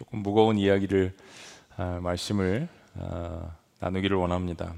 [0.00, 1.14] 조금 무거운 이야기를
[1.76, 4.72] 아, 말씀을 아, 나누기를 원합니다.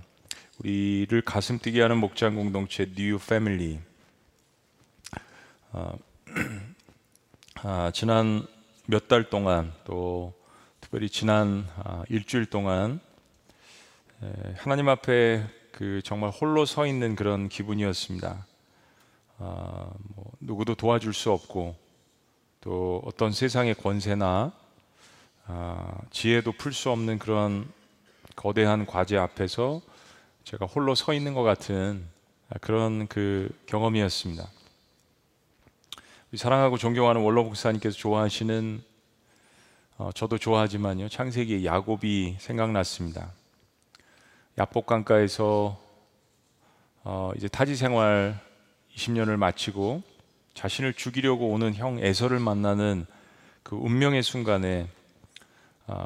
[0.58, 3.78] 우리를 가슴 뛰게 하는 목장 공동체 New Family.
[5.71, 5.93] 아,
[7.63, 8.45] 아, 지난
[8.87, 10.35] 몇 달 동안 또
[10.80, 12.98] 특별히 지난 아, 일주일 동안
[14.25, 18.45] 에, 하나님 앞에 그 정말 홀로 서 있는 그런 기분이었습니다.
[19.39, 21.77] 아, 뭐 누구도 도와줄 수 없고
[22.61, 24.61] 또 어떤 세상의 권세나
[25.46, 27.70] 아, 지혜도 풀 수 없는 그런
[28.37, 29.80] 거대한 과제 앞에서
[30.45, 32.05] 제가 홀로 서 있는 것 같은
[32.60, 34.46] 그런 그 경험이었습니다.
[36.34, 38.82] 사랑하고 존경하는 원로 목사님께서 좋아하시는
[39.98, 43.32] 어, 저도 좋아하지만요 창세기 야곱이 생각났습니다.
[44.59, 45.79] 야복강가에서
[47.04, 48.38] 어, 이제 타지 생활
[48.95, 50.02] 20년을 마치고
[50.54, 53.06] 자신을 죽이려고 오는 형 에서를 만나는
[53.62, 55.02] 그 운명의 순간에 어,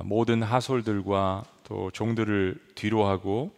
[0.05, 3.53] 모든 하솔들과 또 종들을 뒤로하고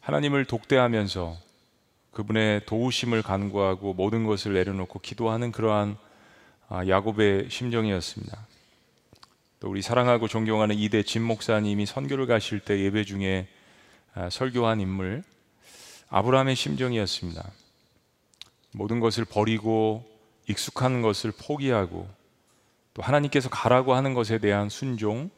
[0.00, 1.36] 하나님을 독대하면서
[2.12, 5.98] 그분의 도우심을 간구하고 모든 것을 내려놓고 기도하는 그러한
[6.68, 8.46] 아, 야곱의 심정이었습니다.
[9.60, 13.48] 또 우리 사랑하고 존경하는 이대 진 목사님이 선교를 가실 때 예배 중에
[14.14, 15.22] 아, 설교한 인물
[16.08, 17.50] 아브라함의 심정이었습니다.
[18.72, 20.04] 모든 것을 버리고
[20.48, 22.08] 익숙한 것을 포기하고
[22.96, 25.28] 또 하나님께서 가라고 하는 것에 대한 순종,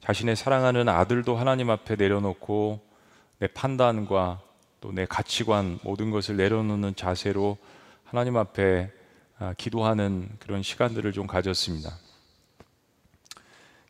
[0.00, 2.80] 자신의 사랑하는 아들도 하나님 앞에 내려놓고
[3.38, 4.40] 내 판단과
[4.80, 7.58] 또 내 가치관 모든 것을 내려놓는 자세로
[8.02, 8.90] 하나님 앞에
[9.38, 11.96] 아, 기도하는 그런 시간들을 좀 가졌습니다.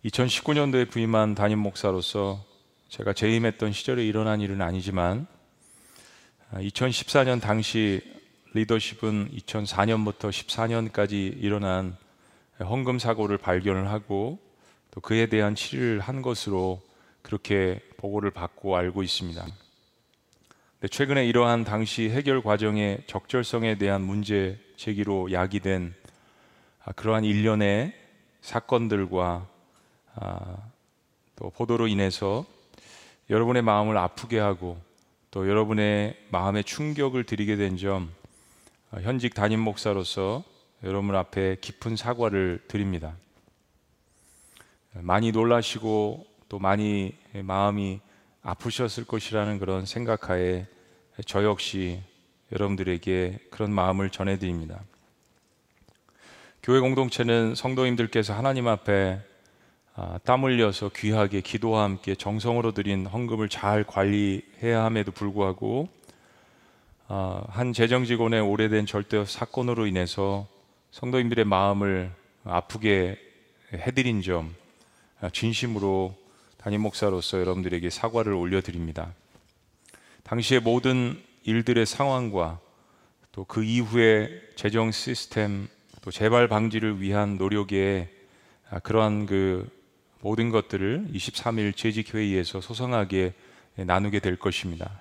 [0.05, 2.45] 2019년도에 부임한 담임 목사로서
[2.91, 5.27] 제가 재임했던 시절에 일어난 일은 아니지만
[6.53, 8.03] 2014년 아, 당시
[8.53, 11.97] 리더십은 2004년부터 14년까지 일어난
[12.61, 14.39] 헌금 사고를 발견을 하고
[14.91, 16.81] 또 그에 대한 치료를 한 것으로
[17.23, 19.45] 그렇게 보고를 받고 알고 있습니다.
[20.91, 25.95] 최근에 이러한 당시 해결 과정의 적절성에 대한 문제 제기로 야기된
[26.85, 27.95] 아, 그러한 일련의
[28.43, 29.49] 사건들과
[30.17, 30.57] 아,
[31.37, 32.45] 또 보도로 인해서
[33.31, 34.79] 여러분의 마음을 아프게 하고
[35.31, 38.13] 또 여러분의 마음에 충격을 드리게 된점
[38.91, 40.45] 아, 현직 담임 목사로서
[40.85, 43.17] 여러분 앞에 깊은 사과를 드립니다.
[44.93, 48.01] 많이 놀라시고 또 많이 마음이
[48.43, 50.67] 아프셨을 것이라는 그런 생각하에
[51.25, 52.03] 저 역시
[52.53, 54.83] 여러분들에게 그런 마음을 전해드립니다.
[56.63, 59.21] 교회 공동체는 성도님들께서 하나님 앞에
[59.95, 65.89] 아, 땀 흘려서 귀하게 기도와 함께 정성으로 드린 헌금을 잘 관리해야 함에도 불구하고
[67.09, 70.53] 아, 한 재정 직원의 오래된 절대 사건으로 인해서
[70.95, 72.13] 성도님들의 마음을
[72.45, 73.19] 아프게
[73.73, 74.55] 해드린 점
[75.21, 76.17] 아, 진심으로
[76.57, 79.13] 담임 목사로서 여러분들에게 사과를 올려드립니다.
[80.23, 82.61] 당시의 모든 일들의 상황과
[83.33, 85.67] 또 그 이후의 재정 시스템
[86.01, 88.09] 또 재발 방지를 위한 노력에
[88.71, 89.69] 아, 그러한 그
[90.21, 93.35] 모든 것들을 23일 재직 회의에서 소상하게
[93.75, 95.01] 나누게 될 것입니다.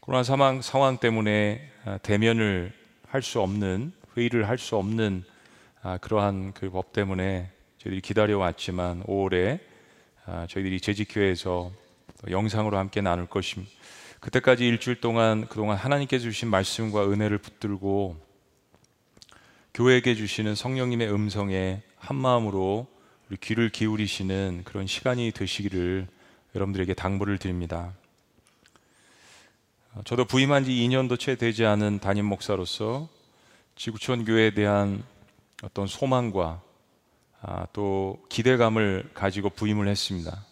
[0.00, 2.74] 코로나 상황, 상황 때문에 아, 대면을
[3.06, 5.24] 할 수 없는 회의를 할 수 없는
[5.82, 9.60] 아, 그러한 그 법 때문에 저희들이 기다려 왔지만 5월에
[10.48, 11.70] 저희들이 재직교회에서
[12.28, 13.70] 영상으로 함께 나눌 것입니다.
[14.20, 18.16] 그때까지 일주일 동안 그동안 하나님께 주신 말씀과 은혜를 붙들고
[19.74, 22.88] 교회에게 주시는 성령님의 음성에 한 마음으로
[23.30, 26.08] 우리 귀를 기울이시는 그런 시간이 되시기를
[26.56, 27.94] 여러분들에게 당부를 드립니다.
[30.04, 33.08] 저도 부임한 지 2년도 채 되지 않은 담임 목사로서
[33.78, 35.04] 지구촌 교회에 대한
[35.62, 36.60] 어떤 소망과
[37.40, 40.44] 아, 또 기대감을 가지고 부임을 했습니다.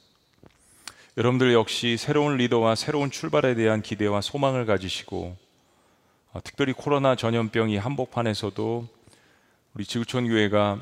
[1.17, 5.37] 여러분들 역시 새로운 리더와 새로운 출발에 대한 기대와 소망을 가지시고
[6.35, 8.87] 어, 특별히 코로나 전염병이 한복판에서도
[9.75, 10.79] 우리 지구촌 교회가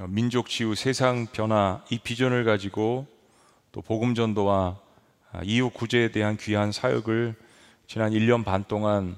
[0.00, 3.06] 어, 민족 치유 세상 변화 이 비전을 가지고
[3.70, 4.76] 또 복음 전도와
[5.30, 7.36] 아, 이웃 구제에 대한 귀한 사역을
[7.86, 9.16] 지난 1년 반 동안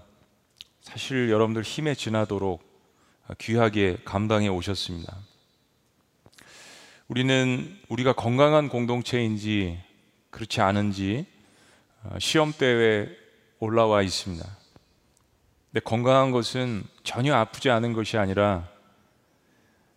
[0.88, 2.62] 사실 여러분들 힘에 지나도록
[3.26, 5.18] 아, 귀하게 감당해 오셨습니다.
[7.08, 9.78] 우리는 우리가 건강한 공동체인지
[10.30, 11.26] 그렇지 않은지
[12.04, 13.06] 어, 시험대에
[13.58, 14.42] 올라와 있습니다.
[15.70, 18.66] 근데 건강한 것은 전혀 아프지 않은 것이 아니라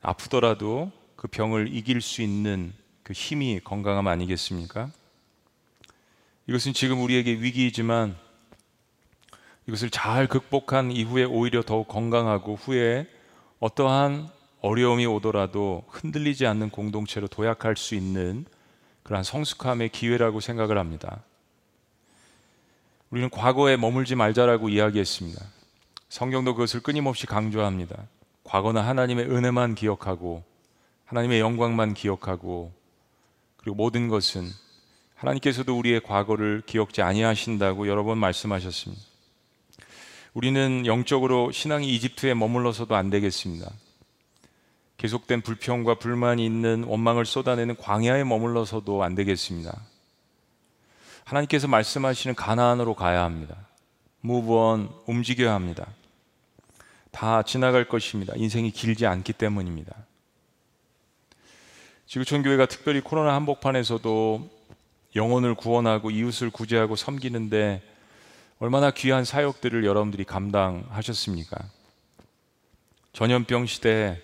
[0.02, 2.74] 아프더라도 그 병을 이길 수 있는
[3.04, 4.92] 그 힘이 건강함 아니겠습니까?
[6.48, 8.18] 이것은 지금 우리에게 위기이지만
[9.68, 13.08] 이것을 잘 극복한 이후에 오히려 더욱 건강하고 후에
[13.60, 14.30] 어떠한
[14.62, 18.46] 어려움이 오더라도 흔들리지 않는 공동체로 도약할 수 있는
[19.04, 21.24] 그러한 성숙함의 기회라고 생각을 합니다.
[23.10, 25.44] 우리는 과거에 머물지 말자라고 이야기했습니다.
[26.10, 28.08] 성경도 그것을 끊임없이 강조합니다.
[28.44, 30.44] 과거는 하나님의 은혜만 기억하고
[31.06, 32.72] 하나님의 영광만 기억하고
[33.58, 34.48] 그리고 모든 것은
[35.16, 39.11] 하나님께서도 우리의 과거를 기억지 아니하신다고 여러 번 말씀하셨습니다.
[40.34, 43.70] 우리는 영적으로 신앙이 이집트에 머물러서도 안 되겠습니다.
[44.96, 49.76] 계속된 불평과 불만이 있는 원망을 쏟아내는 광야에 머물러서도 안 되겠습니다.
[51.26, 53.56] 하나님께서 말씀하시는 가나안으로 가야 합니다.
[54.22, 55.88] 무브원 움직여야 합니다.
[57.12, 58.34] 다 지나갈 것입니다.
[58.38, 59.94] 인생이 길지 않기 때문입니다.
[62.06, 64.50] 지구촌 교회가 특별히 코로나 한복판에서도
[65.16, 67.82] 영혼을 구원하고 이웃을 구제하고 섬기는데
[68.62, 71.58] 얼마나 귀한 사역들을 여러분들이 감당하셨습니까?
[73.12, 74.22] 전염병 시대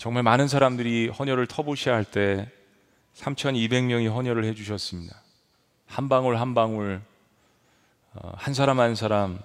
[0.00, 2.50] 정말 많은 사람들이 헌혈을 터부시할 때
[3.14, 5.22] 3,200명이 헌혈을 해주셨습니다.
[5.86, 7.00] 한 방울 한 방울
[8.14, 9.38] 어, 한 사람 한 사람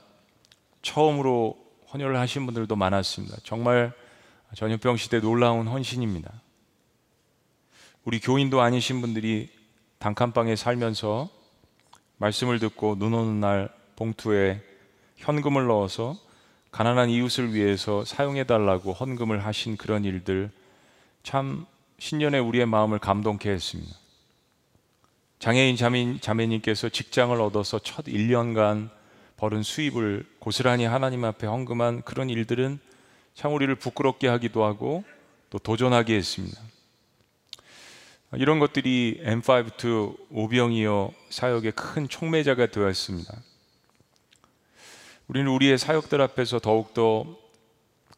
[0.82, 1.56] 처음으로
[1.94, 3.38] 헌혈을 하신 분들도 많았습니다.
[3.44, 3.94] 정말
[4.56, 6.34] 전염병 시대 놀라운 헌신입니다.
[8.06, 9.52] 우리 교인도 아니신 분들이
[10.00, 11.37] 단칸방에 살면서
[12.18, 14.62] 말씀을 듣고 눈 오는 날 봉투에
[15.18, 16.16] 현금을 넣어서
[16.72, 20.52] 가난한 이웃을 위해서 사용해 달라고 헌금을 하신 그런 일들
[21.24, 21.66] 참
[22.00, 23.96] 신년에 우리의 마음을 감동케 했습니다.
[25.40, 28.90] 장애인 자매, 자매님께서 직장을 얻어서 첫 1년간
[29.38, 32.80] 벌은 수입을 고스란히 하나님 앞에 헌금한 그런 일들은
[33.36, 35.04] 참 우리를 부끄럽게 하기도 하고
[35.50, 36.60] 또 도전하게 했습니다.
[38.34, 43.34] 이런 것들이 M5 오병이어 사역의 큰 촉매자가 되었습니다.
[45.28, 47.38] 우리는 우리의 사역들 앞에서 더욱더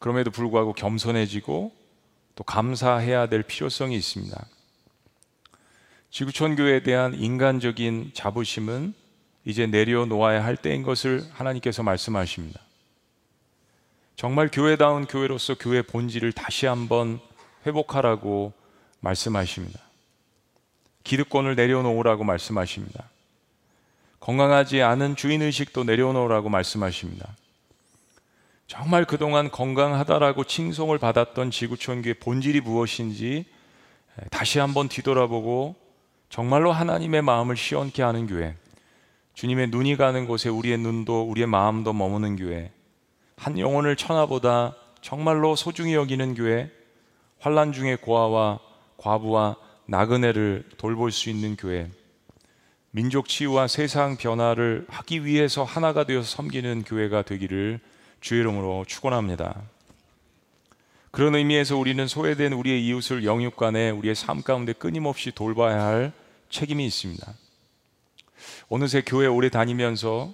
[0.00, 1.72] 그럼에도 불구하고 겸손해지고
[2.34, 4.46] 또 감사해야 될 필요성이 있습니다.
[6.10, 8.94] 지구촌 교회에 대한 인간적인 자부심은
[9.44, 12.60] 이제 내려놓아야 할 때인 것을 하나님께서 말씀하십니다.
[14.16, 17.20] 정말 교회다운 교회로서 교회 본질을 다시 한번
[17.64, 18.52] 회복하라고
[19.00, 19.89] 말씀하십니다.
[21.04, 23.04] 기득권을 내려놓으라고 말씀하십니다.
[24.20, 27.36] 건강하지 않은 주인의식도 내려놓으라고 말씀하십니다.
[28.66, 33.44] 정말 그동안 건강하다라고 칭송을 받았던 지구촌교의 본질이 무엇인지
[34.30, 35.74] 다시 한번 뒤돌아보고
[36.28, 38.54] 정말로 하나님의 마음을 시원케 하는 교회,
[39.34, 42.70] 주님의 눈이 가는 곳에 우리의 눈도 우리의 마음도 머무는 교회,
[43.36, 46.70] 한 영혼을 천하보다 정말로 소중히 여기는 교회,
[47.40, 48.60] 환란 중의 고아와
[48.98, 49.56] 과부와
[49.90, 51.90] 나그네를 돌볼 수 있는 교회,
[52.92, 57.80] 민족 치유와 세상 변화를 하기 위해서 하나가 되어서 섬기는 교회가 되기를
[58.20, 59.60] 주의 이름으로 축원합니다.
[61.10, 66.12] 그런 의미에서 우리는 소외된 우리의 이웃을 영육간에 우리의 삶 가운데 끊임없이 돌봐야 할
[66.50, 67.26] 책임이 있습니다.
[68.68, 70.32] 어느새 교회 오래 다니면서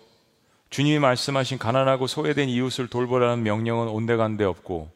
[0.68, 4.90] 주님이 말씀하신 가난하고 소외된 이웃을 돌보라는 명령은 온데간데 없고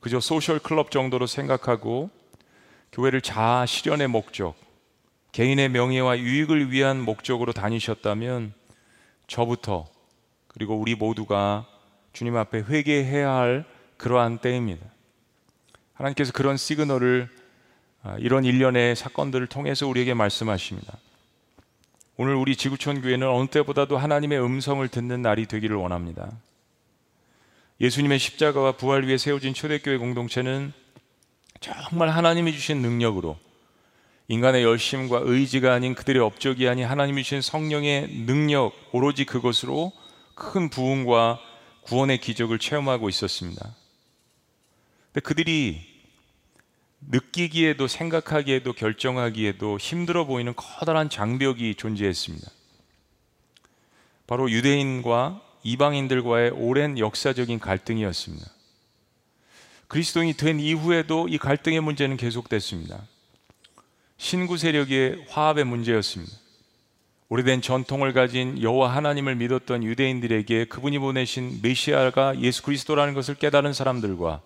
[0.00, 2.10] 그저 소셜 클럽 정도로 생각하고
[2.92, 4.56] 교회를 자아 실현의 목적,
[5.32, 8.52] 개인의 명예와 유익을 위한 목적으로 다니셨다면
[9.26, 9.88] 저부터
[10.48, 11.66] 그리고 우리 모두가
[12.12, 13.64] 주님 앞에 회개해야 할
[13.96, 14.84] 그러한 때입니다.
[15.94, 17.28] 하나님께서 그런 시그널을
[18.02, 20.96] 아, 이런 일련의 사건들을 통해서 우리에게 말씀하십니다.
[22.16, 26.30] 오늘 우리 지구촌 교회는 어느 때보다도 하나님의 음성을 듣는 날이 되기를 원합니다.
[27.80, 30.72] 예수님의 십자가와 부활 위에 세워진 초대교회 공동체는
[31.60, 33.38] 정말 하나님이 주신 능력으로
[34.28, 39.92] 인간의 열심과 의지가 아닌 그들의 업적이 아닌 하나님이 주신 성령의 능력 오로지 그것으로
[40.34, 41.38] 큰 부흥과
[41.82, 43.76] 구원의 기적을 체험하고 있었습니다.
[45.12, 45.90] 근데 그들이
[47.00, 52.48] 느끼기에도 생각하기에도 결정하기에도 힘들어 보이는 커다란 장벽이 존재했습니다.
[54.26, 58.59] 바로 유대인과 이방인들과의 오랜 역사적인 갈등이었습니다.
[59.90, 63.00] 그리스도인이 된 이후에도 이 갈등의 문제는 계속됐습니다.
[64.18, 66.32] 신구 세력의 화합의 문제였습니다.
[67.28, 74.40] 오래된 전통을 가진 여호와 하나님을 믿었던 유대인들에게 그분이 보내신 메시아가 예수 그리스도라는 것을 깨달은 사람들과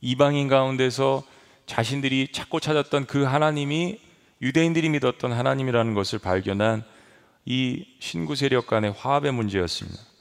[0.00, 1.22] 이방인 가운데서
[1.66, 4.00] 자신들이 찾고 찾았던 그 하나님이
[4.42, 6.82] 유대인들이 믿었던 하나님이라는 것을 발견한
[7.44, 10.15] 이 신구 세력 간의 화합의 문제였습니다.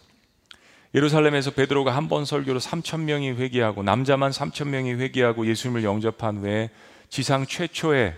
[0.95, 6.69] 예루살렘에서 베드로가 한 번 설교로 3천 명이 회개하고 남자만 3천 명이 회개하고 예수님을 영접한 후에
[7.09, 8.15] 지상 최초의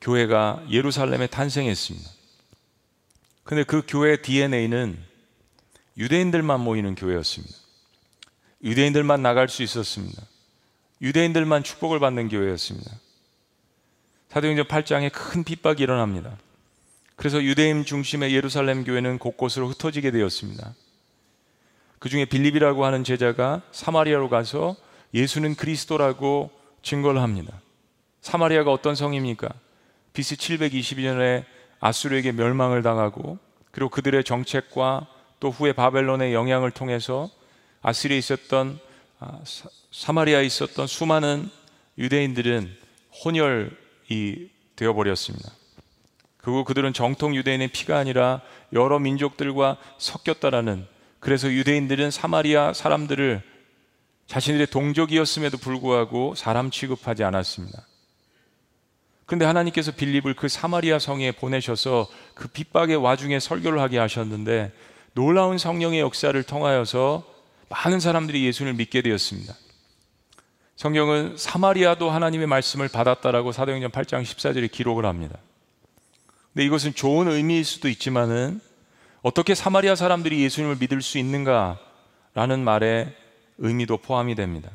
[0.00, 2.08] 교회가 예루살렘에 탄생했습니다.
[3.42, 4.96] 근데 그 교회 DNA는
[5.96, 7.54] 유대인들만 모이는 교회였습니다.
[8.62, 10.22] 유대인들만 나갈 수 있었습니다.
[11.02, 12.90] 유대인들만 축복을 받는 교회였습니다.
[14.28, 16.36] 사도행전 8장에 큰 핍박이 일어납니다.
[17.16, 20.74] 그래서 유대인 중심의 예루살렘 교회는 곳곳으로 흩어지게 되었습니다.
[21.98, 24.76] 그 중에 빌립이라고 하는 제자가 사마리아로 가서
[25.14, 26.50] 예수는 그리스도라고
[26.82, 27.60] 증거를 합니다.
[28.20, 29.48] 사마리아가 어떤 성입니까?
[30.12, 31.44] BC 722년에
[31.80, 33.38] 아수르에게 멸망을 당하고
[33.70, 35.06] 그리고 그들의 정책과
[35.40, 37.30] 또 후에 바벨론의 영향을 통해서
[37.82, 38.78] 아스리에 있었던
[39.20, 39.40] 아,
[39.92, 41.50] 사마리아에 있었던 수많은
[41.96, 42.76] 유대인들은
[43.24, 45.50] 혼혈이 되어버렸습니다.
[46.36, 48.40] 그리고 그들은 정통 유대인의 피가 아니라
[48.72, 50.86] 여러 민족들과 섞였다라는
[51.20, 53.42] 그래서 유대인들은 사마리아 사람들을
[54.26, 57.86] 자신들의 동족이었음에도 불구하고 사람 취급하지 않았습니다.
[59.26, 64.72] 근데 하나님께서 빌립을 그 사마리아 성에 보내셔서 그 핍박의 와중에 설교를 하게 하셨는데
[65.12, 67.24] 놀라운 성령의 역사를 통하여서
[67.68, 69.54] 많은 사람들이 예수를 믿게 되었습니다.
[70.76, 75.36] 성경은 사마리아도 하나님의 말씀을 받았다라고 사도행전 8장 14절에 기록을 합니다.
[76.52, 78.60] 근데 이것은 좋은 의미일 수도 있지만은
[79.22, 83.14] 어떻게 사마리아 사람들이 예수님을 믿을 수 있는가라는 말에
[83.58, 84.70] 의미도 포함이 됩니다.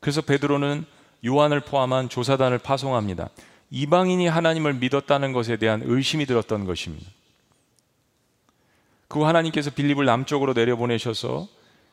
[0.00, 0.84] 그래서 베드로는
[1.24, 3.28] 요한을 포함한 조사단을 파송합니다.
[3.70, 7.08] 이방인이 하나님을 믿었다는 것에 대한 의심이 들었던 것입니다.
[9.08, 11.46] 그 하나님께서 빌립을 남쪽으로 내려보내셔서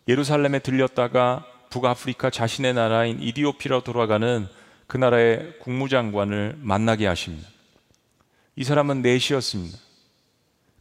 [0.08, 4.48] 예루살렘에 들렸다가 북아프리카 자신의 나라인 이디오피로 돌아가는
[4.88, 7.48] 그 나라의 국무장관을 만나게 하십니다.
[8.56, 9.78] 이 사람은 넷이었습니다.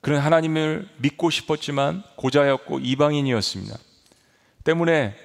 [0.00, 3.76] 그는 하나님을 믿고 싶었지만 고자였고 이방인이었습니다.
[4.64, 5.16] 때문에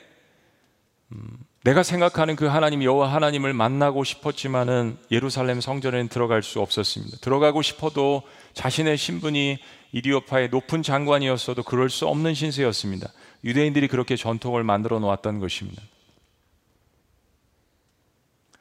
[1.11, 7.17] 음, 내가 생각하는 그 하나님 여호와 하나님을 만나고 싶었지만은 예루살렘 성전에는 들어갈 수 없었습니다.
[7.21, 8.23] 들어가고 싶어도
[8.53, 9.59] 자신의 신분이
[9.91, 13.09] 이디오파의 높은 장관이었어도 그럴 수 없는 신세였습니다.
[13.43, 15.83] 유대인들이 그렇게 전통을 만들어 놓았던 것입니다.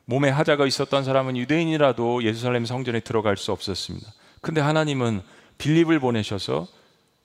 [0.04, 4.12] 몸에 하자가 있었던 사람은 유대인이라도 예루살렘 성전에 들어갈 수 없었습니다.
[4.42, 5.22] 근데 하나님은
[5.60, 6.66] 빌립을 보내셔서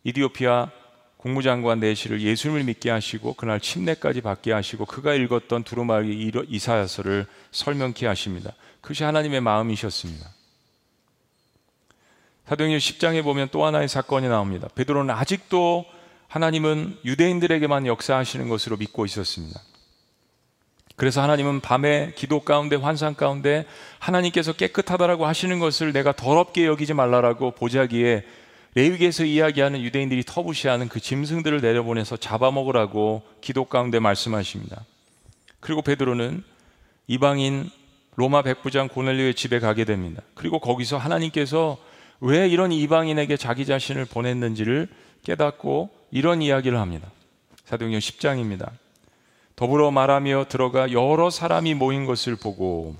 [0.04, 0.70] 이디오피아
[1.18, 8.54] 국무장관 내시를 예수님을 믿게 하시고 그날 침례까지 받게 하시고 그가 읽었던 두루마리 이사야서를 설명케 하십니다.
[8.82, 10.30] 그것이 하나님의 마음이셨습니다.
[12.48, 14.68] 사도행전 10장에 보면 또 하나의 사건이 나옵니다.
[14.76, 15.86] 베드로는 아직도
[16.28, 19.60] 하나님은 유대인들에게만 역사하시는 것으로 믿고 있었습니다.
[20.96, 23.66] 그래서 하나님은 밤에 기도 가운데 환상 가운데
[24.00, 28.24] 하나님께서 깨끗하다라고 하시는 것을 내가 더럽게 여기지 말라라고 보자기에
[28.76, 34.86] 레위기에서 이야기하는 유대인들이 터부시하는 그 짐승들을 내려보내서 잡아먹으라고 기도 가운데 말씀하십니다.
[35.60, 36.44] 그리고 베드로는
[37.08, 37.70] 이방인
[38.16, 40.22] 로마 백부장 고넬료의 집에 가게 됩니다.
[40.34, 41.78] 그리고 거기서 하나님께서
[42.22, 44.88] 왜 이런 이방인에게 자기 자신을 보냈는지를
[45.24, 47.10] 깨닫고 이런 이야기를 합니다.
[47.66, 48.72] 사도행전 10장입니다.
[49.56, 52.96] 더불어 말하며 들어가 여러 사람이 모인 것을 보고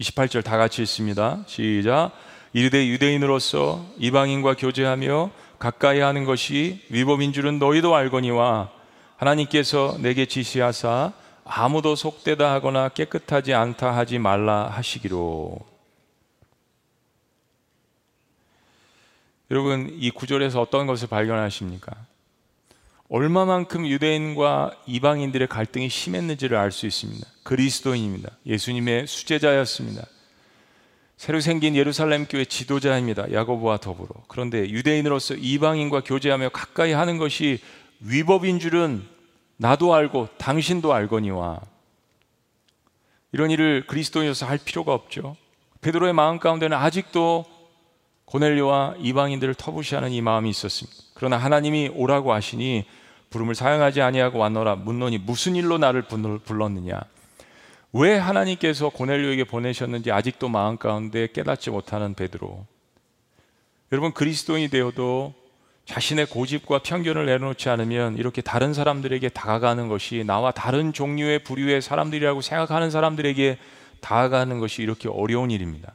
[0.00, 1.42] 28절 다 같이 읽습니다.
[1.46, 2.12] 시작.
[2.52, 8.70] 이르되 유대인으로서 이방인과 교제하며 가까이 하는 것이 위법인 줄은 너희도 알거니와
[9.16, 11.12] 하나님께서 내게 지시하사
[11.44, 15.58] 아무도 속되다 하거나 깨끗하지 않다 하지 말라 하시기로.
[19.50, 21.92] 여러분 이 구절에서 어떤 것을 발견하십니까?
[23.08, 27.26] 얼마만큼 유대인과 이방인들의 갈등이 심했는지를 알 수 있습니다.
[27.44, 28.30] 그리스도인입니다.
[28.46, 30.04] 예수님의 수제자였습니다.
[31.16, 33.32] 새로 생긴 예루살렘 교회 지도자입니다.
[33.32, 34.08] 야고보와 더불어.
[34.28, 37.60] 그런데 유대인으로서 이방인과 교제하며 가까이 하는 것이
[38.00, 39.06] 위법인 줄은
[39.56, 41.60] 나도 알고 당신도 알거니와
[43.32, 45.36] 이런 일을 그리스도인으로서 할 필요가 없죠.
[45.80, 47.44] 베드로의 마음 가운데는 아직도
[48.26, 51.05] 고넬료와 이방인들을 터부시하는 이 마음이 있었습니다.
[51.16, 52.84] 그러나 하나님이 오라고 하시니
[53.30, 54.76] 부름을 사용하지 아니하고 왔노라.
[54.76, 57.00] 묻노니 무슨 일로 나를 불렀느냐?
[57.92, 62.66] 왜 하나님께서 고넬료에게 보내셨는지 아직도 마음 가운데 깨닫지 못하는 베드로.
[63.92, 65.32] 여러분 그리스도인이 되어도
[65.86, 72.42] 자신의 고집과 편견을 내놓지 않으면 이렇게 다른 사람들에게 다가가는 것이 나와 다른 종류의 부류의 사람들이라고
[72.42, 73.56] 생각하는 사람들에게
[74.00, 75.94] 다가가는 것이 이렇게 어려운 일입니다.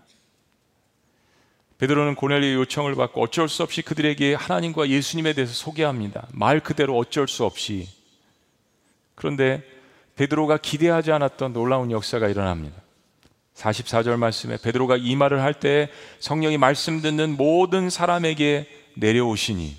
[1.82, 6.28] 베드로는 고넬리의 요청을 받고 어쩔 수 없이 그들에게 하나님과 예수님에 대해서 소개합니다.
[6.32, 7.90] 말 그대로 어쩔 수 없이.
[9.16, 9.64] 그런데
[10.16, 12.80] 베드로가 기대하지 않았던 놀라운 역사가 일어납니다.
[13.56, 19.76] 44절 말씀에 베드로가 이 말을 할 때 성령이 말씀 듣는 모든 사람에게 내려오시니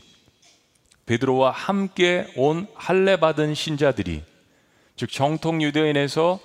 [1.06, 4.24] 베드로와 함께 온 할례 받은 신자들이
[4.96, 6.40] 즉 정통 유대인에서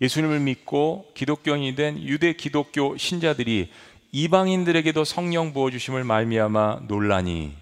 [0.00, 3.70] 예수님을 믿고 기독교인이 된 유대 기독교 신자들이
[4.14, 7.52] 이방인들에게도 성령 부어 주심을 말미암아 논란이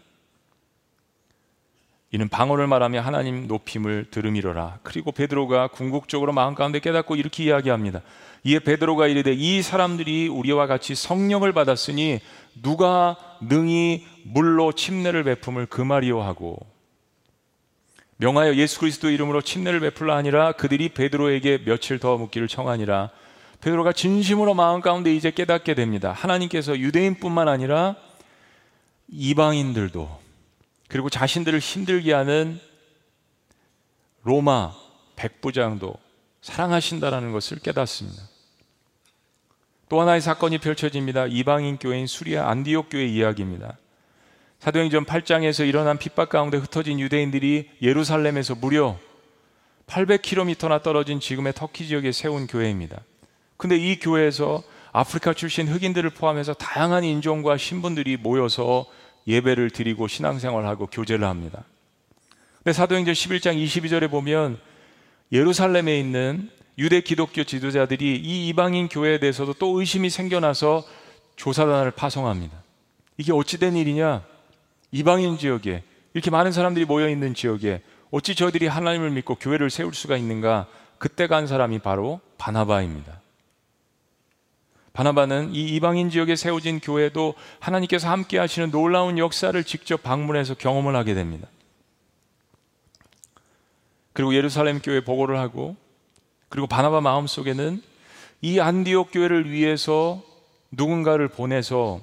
[2.10, 4.80] 이는 방언을 말하며 하나님 높임을 들음이로라.
[4.82, 8.02] 그리고 베드로가 궁극적으로 마음 가운데 깨닫고 이렇게 이야기합니다.
[8.44, 12.20] 이에 베드로가 이르되 이 사람들이 우리와 같이 성령을 받았으니
[12.62, 16.58] 누가 능히 물로 침례를 베품을 그 말이요 하고
[18.18, 23.10] 명하여 예수 그리스도 이름으로 침례를 베풀라 아니라 그들이 베드로에게 며칠 더 묵기를 청하니라.
[23.62, 26.12] 베드로가 진심으로 마음 가운데 이제 깨닫게 됩니다.
[26.12, 27.94] 하나님께서 유대인뿐만 아니라
[29.08, 30.20] 이방인들도
[30.88, 32.60] 그리고 자신들을 힘들게 하는
[34.24, 34.72] 로마
[35.14, 35.94] 백부장도
[36.40, 38.20] 사랑하신다라는 것을 깨닫습니다.
[39.88, 41.26] 또 하나의 사건이 펼쳐집니다.
[41.26, 43.78] 이방인 교회인 수리아 안디옥 교회 이야기입니다.
[44.58, 48.98] 사도행전 8장에서 일어난 핍박 가운데 흩어진 유대인들이 예루살렘에서 무려
[49.86, 53.02] 800km나 떨어진 지금의 터키 지역에 세운 교회입니다.
[53.62, 58.86] 근데 이 교회에서 아프리카 출신 흑인들을 포함해서 다양한 인종과 신분들이 모여서
[59.28, 61.62] 예배를 드리고 신앙생활하고 교제를 합니다.
[62.56, 64.58] 근데 사도행전 11장 22절에 보면
[65.30, 70.84] 예루살렘에 있는 유대 기독교 지도자들이 이 이방인 교회에 대해서도 또 의심이 생겨나서
[71.36, 72.64] 조사단을 파송합니다.
[73.16, 74.24] 이게 어찌된 일이냐?
[74.90, 80.16] 이방인 지역에 이렇게 많은 사람들이 모여 있는 지역에 어찌 저들이 하나님을 믿고 교회를 세울 수가
[80.16, 80.66] 있는가?
[80.98, 83.22] 그때 간 사람이 바로 바나바입니다.
[84.92, 91.14] 바나바는 이 이방인 지역에 세워진 교회도 하나님께서 함께 하시는 놀라운 역사를 직접 방문해서 경험을 하게
[91.14, 91.48] 됩니다.
[94.12, 95.76] 그리고 예루살렘 교회 보고를 하고
[96.48, 97.82] 그리고 바나바 마음속에는
[98.42, 100.22] 이 안디옥 교회를 위해서
[100.70, 102.00] 누군가를 보내서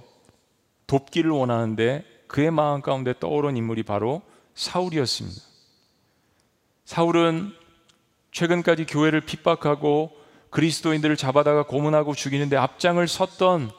[0.88, 4.24] 돕기를 원하는데 그의 마음 가운데 떠오른 인물이 바로
[4.56, 5.42] 사울이었습니다.
[6.86, 7.54] 사울은
[8.32, 10.19] 최근까지 교회를 핍박하고
[10.50, 13.72] 그리스도인들을 잡아다가 고문하고 죽이는데 앞장을 섰던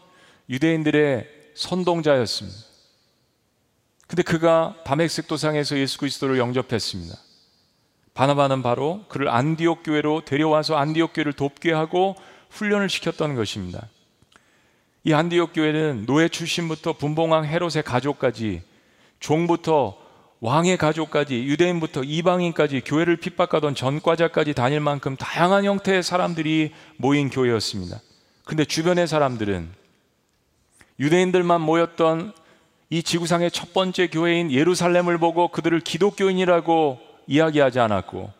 [0.48, 2.58] 유대인들의 선동자였습니다.
[4.06, 7.14] 근데 그가 다메섹 도상에서 예수 그리스도를 영접했습니다.
[8.14, 12.16] 바나바는 바로 그를 안디옥 교회로 데려와서 안디옥 교회를 돕게 하고
[12.50, 13.88] 훈련을 시켰던 것입니다.
[15.04, 18.62] 이 안디옥 교회는 노예 출신부터 분봉왕 헤롯의 가족까지
[19.20, 19.96] 종부터
[20.40, 28.00] 왕의 가족까지 유대인부터 이방인까지 교회를 핍박하던 전과자까지 다닐 만큼 다양한 형태의 사람들이 모인 교회였습니다.
[28.44, 29.68] 근데 주변의 사람들은
[30.98, 32.32] 유대인들만 모였던
[32.88, 38.32] 이 지구상의 첫 번째 교회인 예루살렘을 보고 그들을 기독교인이라고 이야기하지 않았고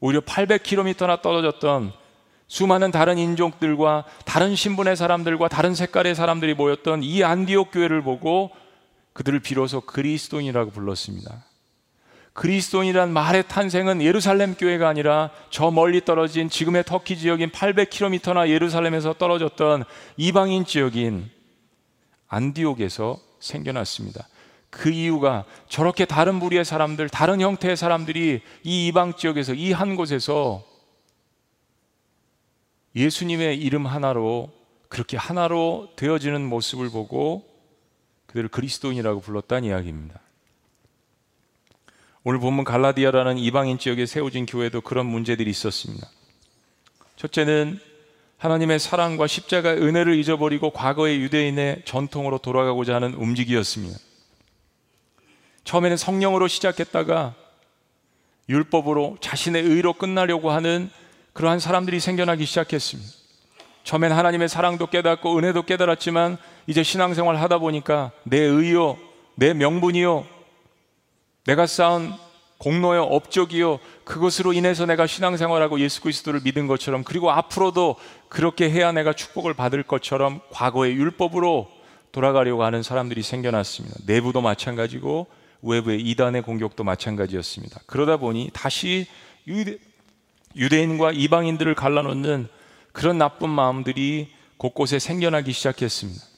[0.00, 1.92] 오히려 800km나 떨어졌던
[2.48, 8.50] 수많은 다른 인종들과 다른 신분의 사람들과 다른 색깔의 사람들이 모였던 이 안디옥 교회를 보고
[9.18, 11.44] 그들을 비로소 그리스도인이라고 불렀습니다.
[12.34, 19.82] 그리스도인이란 말의 탄생은 예루살렘 교회가 아니라 저 멀리 떨어진 지금의 터키 지역인 800km나 예루살렘에서 떨어졌던
[20.18, 21.28] 이방인 지역인
[22.28, 24.28] 안디옥에서 생겨났습니다.
[24.70, 30.62] 그 이유가 저렇게 다른 무리의 사람들, 다른 형태의 사람들이 이 이방 지역에서 이 한 곳에서
[32.94, 34.52] 예수님의 이름 하나로
[34.88, 37.47] 그렇게 하나로 되어지는 모습을 보고
[38.28, 40.20] 그들을 그리스도인이라고 불렀다는 이야기입니다.
[42.24, 46.06] 오늘 본문 갈라디아라는 이방인 지역에 세워진 교회도 그런 문제들이 있었습니다.
[47.16, 47.80] 첫째는
[48.36, 53.98] 하나님의 사랑과 십자가의 은혜를 잊어버리고 과거의 유대인의 전통으로 돌아가고자 하는 움직이었습니다.
[55.64, 57.34] 처음에는 성령으로 시작했다가
[58.48, 60.90] 율법으로 자신의 의로 끝나려고 하는
[61.32, 63.10] 그러한 사람들이 생겨나기 시작했습니다.
[63.84, 66.36] 처음엔 하나님의 사랑도 깨닫고 은혜도 깨달았지만
[66.68, 68.98] 이제 신앙생활 하다 보니까 내 의요,
[69.36, 70.26] 내 명분이요,
[71.46, 72.12] 내가 쌓은
[72.58, 77.96] 공로요, 업적이요, 그것으로 인해서 내가 신앙생활하고 예수 그리스도를 믿은 것처럼 그리고 앞으로도
[78.28, 81.70] 그렇게 해야 내가 축복을 받을 것처럼 과거의 율법으로
[82.12, 83.96] 돌아가려고 하는 사람들이 생겨났습니다.
[84.04, 85.26] 내부도 마찬가지고
[85.62, 87.80] 외부의 이단의 공격도 마찬가지였습니다.
[87.86, 89.06] 그러다 보니 다시
[89.46, 89.78] 유대,
[90.54, 92.48] 유대인과 이방인들을 갈라놓는
[92.92, 94.28] 그런 나쁜 마음들이
[94.58, 96.37] 곳곳에 생겨나기 시작했습니다.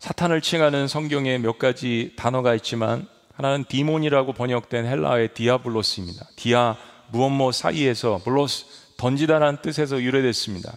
[0.00, 6.26] 사탄을 칭하는 성경에 몇 가지 단어가 있지만 하나는 demon이라고 번역된 헬라어의 디아블로스입니다.
[6.36, 6.76] 디아
[7.08, 8.64] 무엇 뭐 사이에서 블로스
[8.96, 10.74] 던지다라는 뜻에서 유래됐습니다.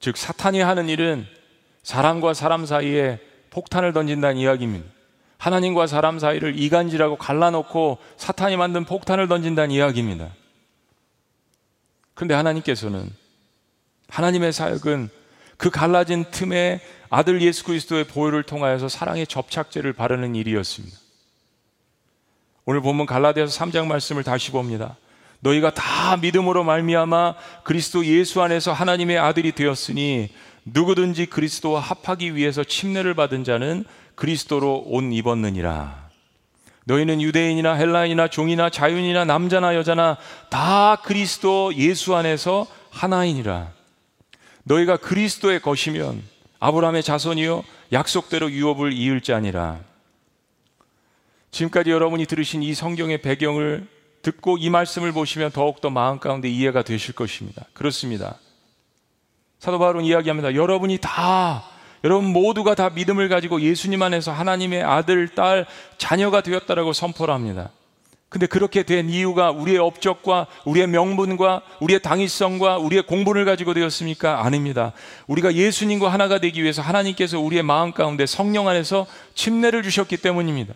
[0.00, 1.26] 즉 사탄이 하는 일은
[1.82, 4.86] 사람과 사람 사이에 폭탄을 던진다는 이야기입니다.
[5.36, 10.34] 하나님과 사람 사이를 이간질하고 갈라놓고 사탄이 만든 폭탄을 던진다는 이야기입니다.
[12.14, 13.10] 그런데 하나님께서는
[14.08, 15.10] 하나님의 사역은
[15.56, 20.96] 그 갈라진 틈에 아들 예수 그리스도의 보혈을 통하여서 사랑의 접착제를 바르는 일이었습니다.
[22.64, 24.96] 오늘 본문 갈라디아서 3장 말씀을 다시 봅니다.
[25.40, 30.30] 너희가 다 믿음으로 말미암아 그리스도 예수 안에서 하나님의 아들이 되었으니
[30.64, 33.84] 누구든지 그리스도와 합하기 위해서 침례를 받은 자는
[34.16, 36.06] 그리스도로 옷 입었느니라.
[36.86, 40.16] 너희는 유대인이나 헬라인이나 종이나 자윤이나 남자나 여자나
[40.50, 43.75] 다 그리스도 예수 안에서 하나이니라.
[44.66, 46.22] 너희가 그리스도의 것이면
[46.58, 49.80] 아브라함의 자손이요 약속대로 유업을 이을 자니라.
[51.52, 53.86] 지금까지 여러분이 들으신 이 성경의 배경을
[54.22, 57.64] 듣고 이 말씀을 보시면 더욱더 마음 가운데 이해가 되실 것입니다.
[57.72, 58.38] 그렇습니다.
[59.60, 60.54] 사도 바울은 이야기합니다.
[60.54, 61.64] 여러분이 다
[62.02, 67.70] 여러분 모두가 다 믿음을 가지고 예수님 안에서 하나님의 아들, 딸, 자녀가 되었다라고 선포를 합니다.
[68.36, 74.44] 근데 그렇게 된 이유가 우리의 업적과 우리의 명분과 우리의 당위성과 우리의 공분을 가지고 되었습니까?
[74.44, 74.92] 아닙니다.
[75.26, 80.74] 우리가 예수님과 하나가 되기 위해서 하나님께서 우리의 마음 가운데 성령 안에서 침례를 주셨기 때문입니다.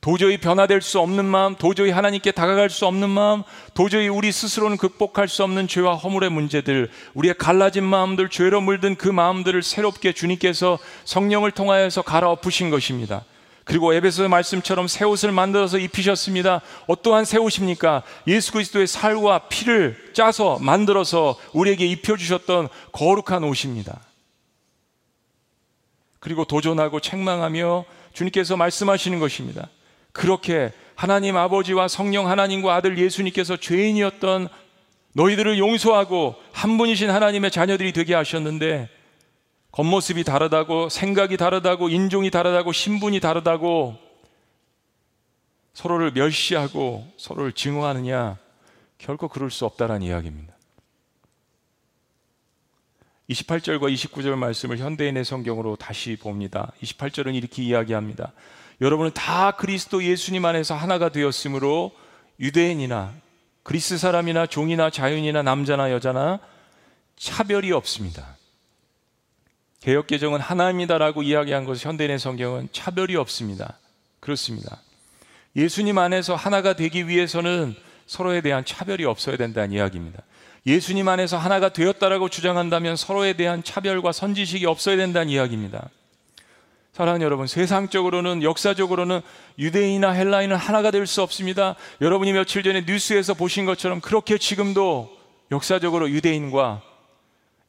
[0.00, 5.28] 도저히 변화될 수 없는 마음, 도저히 하나님께 다가갈 수 없는 마음, 도저히 우리 스스로는 극복할
[5.28, 11.52] 수 없는 죄와 허물의 문제들, 우리의 갈라진 마음들, 죄로 물든 그 마음들을 새롭게 주님께서 성령을
[11.52, 13.22] 통하여서 갈아엎으신 것입니다.
[13.66, 16.60] 그리고 에베소 말씀처럼 새 옷을 만들어서 입히셨습니다.
[16.86, 18.04] 어떠한 새 옷입니까?
[18.28, 24.00] 예수 그리스도의 살과 피를 짜서 만들어서 우리에게 입혀주셨던 거룩한 옷입니다.
[26.20, 29.68] 그리고 도전하고 책망하며 주님께서 말씀하시는 것입니다.
[30.12, 34.46] 그렇게 하나님 아버지와 성령 하나님과 아들 예수님께서 죄인이었던
[35.12, 38.88] 너희들을 용서하고 한 분이신 하나님의 자녀들이 되게 하셨는데
[39.76, 43.98] 겉모습이 다르다고 생각이 다르다고 인종이 다르다고 신분이 다르다고
[45.74, 48.38] 서로를 멸시하고 서로를 증오하느냐
[48.96, 50.54] 결코 그럴 수 없다라는 이야기입니다.
[53.28, 56.72] 28절과 29절 말씀을 현대인의 성경으로 다시 봅니다.
[56.82, 58.32] 28절은 이렇게 이야기합니다.
[58.80, 61.92] 여러분은 다 그리스도 예수님 안에서 하나가 되었으므로
[62.40, 63.12] 유대인이나
[63.62, 66.40] 그리스 사람이나 종이나 자윤이나 남자나 여자나
[67.16, 68.35] 차별이 없습니다.
[69.80, 73.78] 개혁 개정은 하나입니다라고 이야기한 것을 현대인의 성경은 차별이 없습니다.
[74.20, 74.80] 그렇습니다.
[75.54, 77.74] 예수님 안에서 하나가 되기 위해서는
[78.06, 80.22] 서로에 대한 차별이 없어야 된다는 이야기입니다.
[80.66, 85.88] 예수님 안에서 하나가 되었다라고 주장한다면 서로에 대한 차별과 선지식이 없어야 된다는 이야기입니다.
[86.92, 89.20] 사랑하는 여러분, 세상적으로는 역사적으로는
[89.58, 91.76] 유대인이나 헬라인은 하나가 될 수 없습니다.
[92.00, 95.14] 여러분이 며칠 전에 뉴스에서 보신 것처럼 그렇게 지금도
[95.52, 96.82] 역사적으로 유대인과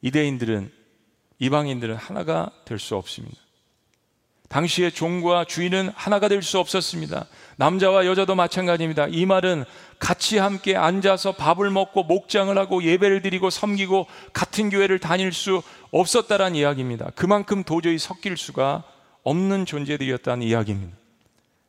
[0.00, 0.77] 이대인들은
[1.38, 3.36] 이방인들은 하나가 될 수 없습니다.
[4.48, 7.26] 당시의 종과 주인은 하나가 될 수 없었습니다.
[7.56, 9.06] 남자와 여자도 마찬가지입니다.
[9.08, 9.64] 이 말은
[9.98, 16.56] 같이 함께 앉아서 밥을 먹고 목장을 하고 예배를 드리고 섬기고 같은 교회를 다닐 수 없었다라는
[16.56, 17.10] 이야기입니다.
[17.14, 18.84] 그만큼 도저히 섞일 수가
[19.22, 20.96] 없는 존재들이었다는 이야기입니다.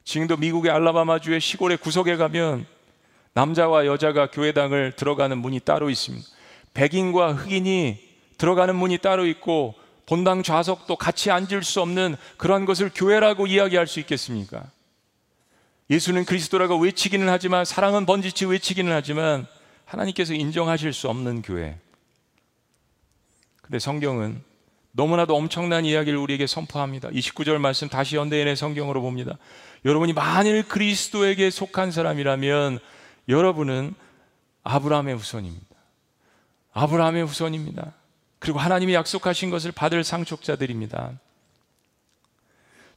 [0.05, 2.65] 지금도 미국의 알라바마주의 시골의 구석에 가면
[3.33, 6.25] 남자와 여자가 교회당을 들어가는 문이 따로 있습니다.
[6.73, 8.08] 백인과 흑인이
[8.39, 9.75] 들어가는 문이 따로 있고
[10.07, 14.63] 본당 좌석도 같이 앉을 수 없는 그러한 것을 교회라고 이야기할 수 있겠습니까?
[15.91, 19.45] 예수는 그리스도라고 외치기는 하지만 사랑은 번지치 외치기는 하지만
[19.85, 21.77] 하나님께서 인정하실 수 없는 교회.
[23.61, 24.41] 근데 성경은
[24.93, 27.09] 너무나도 엄청난 이야기를 우리에게 선포합니다.
[27.09, 29.37] 29절 말씀 다시 현대인의 성경으로 봅니다.
[29.85, 32.79] 여러분이 만일 그리스도에게 속한 사람이라면
[33.27, 33.93] 여러분은
[34.63, 35.67] 아브라함의 후손입니다.
[36.73, 37.93] 아브라함의 후손입니다.
[38.39, 41.19] 그리고 하나님이 약속하신 것을 받을 상속자들입니다.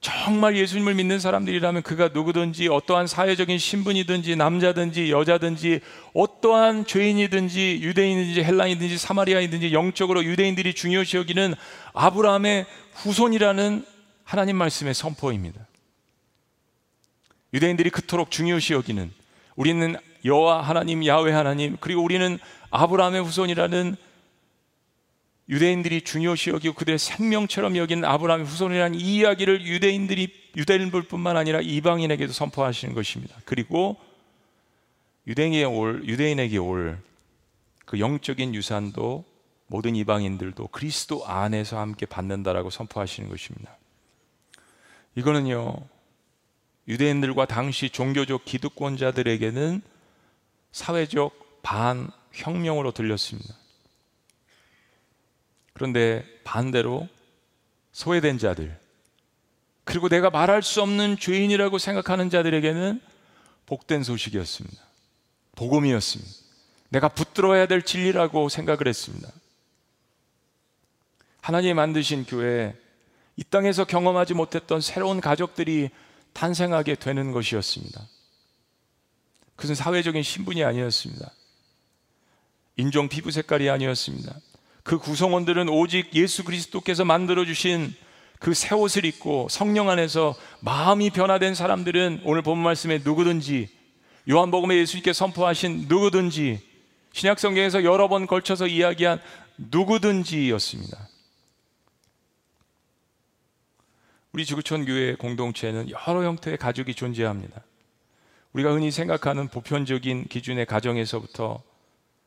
[0.02, 5.80] 정말 예수님을 믿는 사람들이라면 그가 누구든지 어떠한 사회적인 신분이든지 남자든지 여자든지
[6.12, 11.54] 어떠한 죄인이든지 유대인이든지 헬라인이든지 사마리아이든지 영적으로 유대인들이 중요시 여기는
[11.92, 13.84] 아브라함의 후손이라는
[14.24, 15.60] 하나님 말씀의 선포입니다.
[17.54, 19.12] 유대인들이 그토록 중요시 여기는
[19.54, 23.96] 우리는 여호와 하나님 야훼 하나님 그리고 우리는 아브라함의 후손이라는
[25.52, 32.94] 유대인들이 중요시 여기고 그들의 생명처럼 여긴 아브라함의 후손이라는 이 이야기를 유대인들이 유대인들뿐만 아니라 이방인에게도 선포하시는
[32.94, 33.36] 것입니다.
[33.44, 33.96] 그리고
[35.28, 37.12] 유대인에게 올 유대인에게 올
[37.92, 39.26] 그 영적인 유산도
[39.66, 43.76] 모든 이방인들도 그리스도 안에서 함께 받는다라고 선포하시는 것입니다.
[45.14, 45.76] 이거는요.
[46.88, 49.82] 유대인들과 당시 종교적 기득권자들에게는
[50.72, 53.54] 사회적 반혁명으로 들렸습니다.
[55.82, 57.08] 그런데 반대로
[57.90, 58.78] 소외된 자들,
[59.82, 63.00] 그리고 내가 말할 수 없는 죄인이라고 생각하는 자들에게는
[63.66, 64.80] 복된 소식이었습니다.
[65.56, 66.30] 복음이었습니다.
[66.90, 69.28] 내가 붙들어야 될 진리라고 생각을 했습니다.
[71.40, 72.76] 하나님이 만드신 교회,
[73.36, 75.90] 이 땅에서 경험하지 못했던 새로운 가족들이
[76.32, 78.06] 탄생하게 되는 것이었습니다.
[79.56, 81.28] 그것은 사회적인 신분이 아니었습니다.
[82.76, 84.32] 인종 피부 색깔이 아니었습니다.
[84.82, 87.94] 그 구성원들은 오직 예수 그리스도께서 만들어 주신
[88.42, 93.68] 그 새 옷을 입고 성령 안에서 마음이 변화된 사람들은 오늘 본 말씀에 누구든지
[94.28, 96.60] 요한복음에 예수님께 선포하신 누구든지
[97.12, 99.20] 신약 성경에서 여러 번 걸쳐서 이야기한
[99.58, 101.08] 누구든지였습니다.
[104.32, 107.62] 우리 지구촌 교회 공동체는 여러 형태의 가족이 존재합니다.
[108.54, 111.62] 우리가 흔히 생각하는 보편적인 기준의 가정에서부터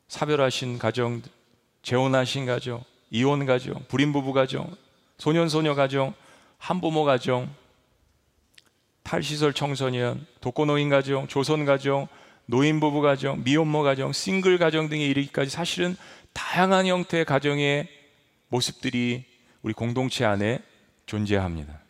[0.07, 1.21] 사별하신 가정,
[1.85, 4.75] 재혼하신 가정, 이혼 가정, 불임 부부 가정,
[5.19, 6.15] 소년 소녀 가정,
[6.57, 7.47] 한부모 가정,
[9.03, 12.07] 탈시설 청소년, 독거노인 가정, 조선 가정,
[12.47, 15.95] 노인 부부 가정, 미혼모 가정, 싱글 가정 등에 이르기까지 사실은
[16.33, 17.87] 다양한 형태의 가정의
[18.47, 19.23] 모습들이
[19.61, 20.63] 우리 공동체 안에
[21.05, 21.81] 존재합니다.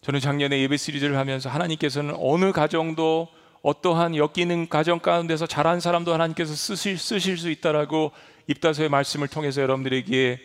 [0.00, 3.28] 저는 작년에 예배 시리즈를 하면서 하나님께서는 어느 가정도
[3.64, 8.12] 어떠한 엮이는 가정 가운데서 자란 사람도 하나님께서 쓰실, 쓰실 수 있다라고
[8.46, 10.38] 입다서의 말씀을 통해서 여러분들에게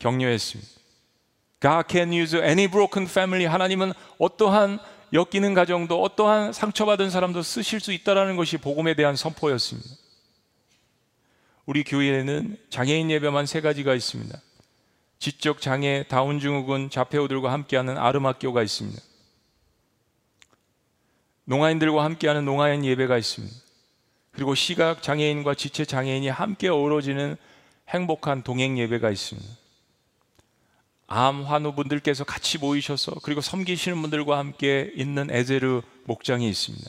[0.00, 0.70] 격려했습니다.
[1.60, 3.46] God can use any broken family.
[3.46, 4.80] 하나님은 어떠한
[5.12, 9.88] 엮이는 가정도 어떠한 상처받은 사람도 쓰실 수 있다라는 것이 복음에 대한 선포였습니다.
[11.66, 14.36] 우리 교회에는 장애인 예배만 세 가지가 있습니다.
[15.20, 19.00] 지적 장애 다운 증후군 자폐우들과 함께하는 아름학교가 있습니다.
[21.50, 23.56] 농아인들과 함께하는 농아인 예배가 있습니다.
[24.30, 27.36] 그리고 시각 장애인과 지체 장애인이 함께 어우러지는
[27.88, 29.48] 행복한 동행 예배가 있습니다.
[31.08, 36.88] 암 환우분들께서 같이 모이셔서 그리고 섬기시는 분들과 함께 있는 에제르 목장이 있습니다.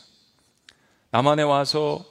[1.10, 2.06] 남한에 와서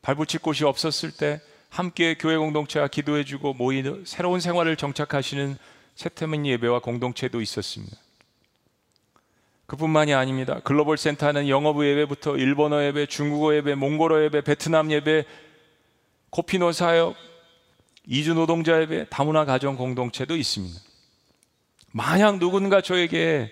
[0.00, 5.58] 발붙일 곳이 없었을 때 함께 교회 공동체와 기도해주고 모이는 새로운 생활을 정착하시는
[5.96, 7.94] 세태민 예배와 공동체도 있었습니다.
[9.72, 10.60] 그뿐만이 아닙니다.
[10.64, 15.24] 글로벌 센터는 영어부 예배부터 일본어 예배, 중국어 예배, 몽골어 예배, 베트남 예배,
[16.28, 17.16] 코피노 사역,
[18.06, 20.78] 이주 노동자 예배, 다문화 가정 공동체도 있습니다.
[21.90, 23.50] 만약 누군가 저에게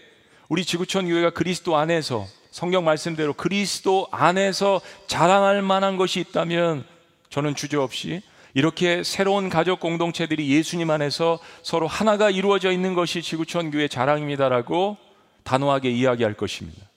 [0.50, 6.84] 우리 지구촌 교회가 그리스도 안에서 성경 말씀대로 그리스도 안에서 자랑할 만한 것이 있다면
[7.30, 8.20] 저는 주저없이
[8.52, 14.98] 이렇게 새로운 가족 공동체들이 예수님 안에서 서로 하나가 이루어져 있는 것이 지구촌 교회 자랑입니다라고
[15.44, 16.88] 단호하게 이야기할 것입니다.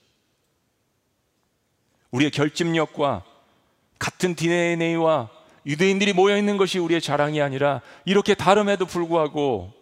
[2.10, 3.24] 우리의 결집력과
[3.98, 5.30] 같은 DNA와
[5.66, 9.72] 유대인들이 모여 있는 것이 우리의 자랑이 아니라 이렇게 다름에도 불구하고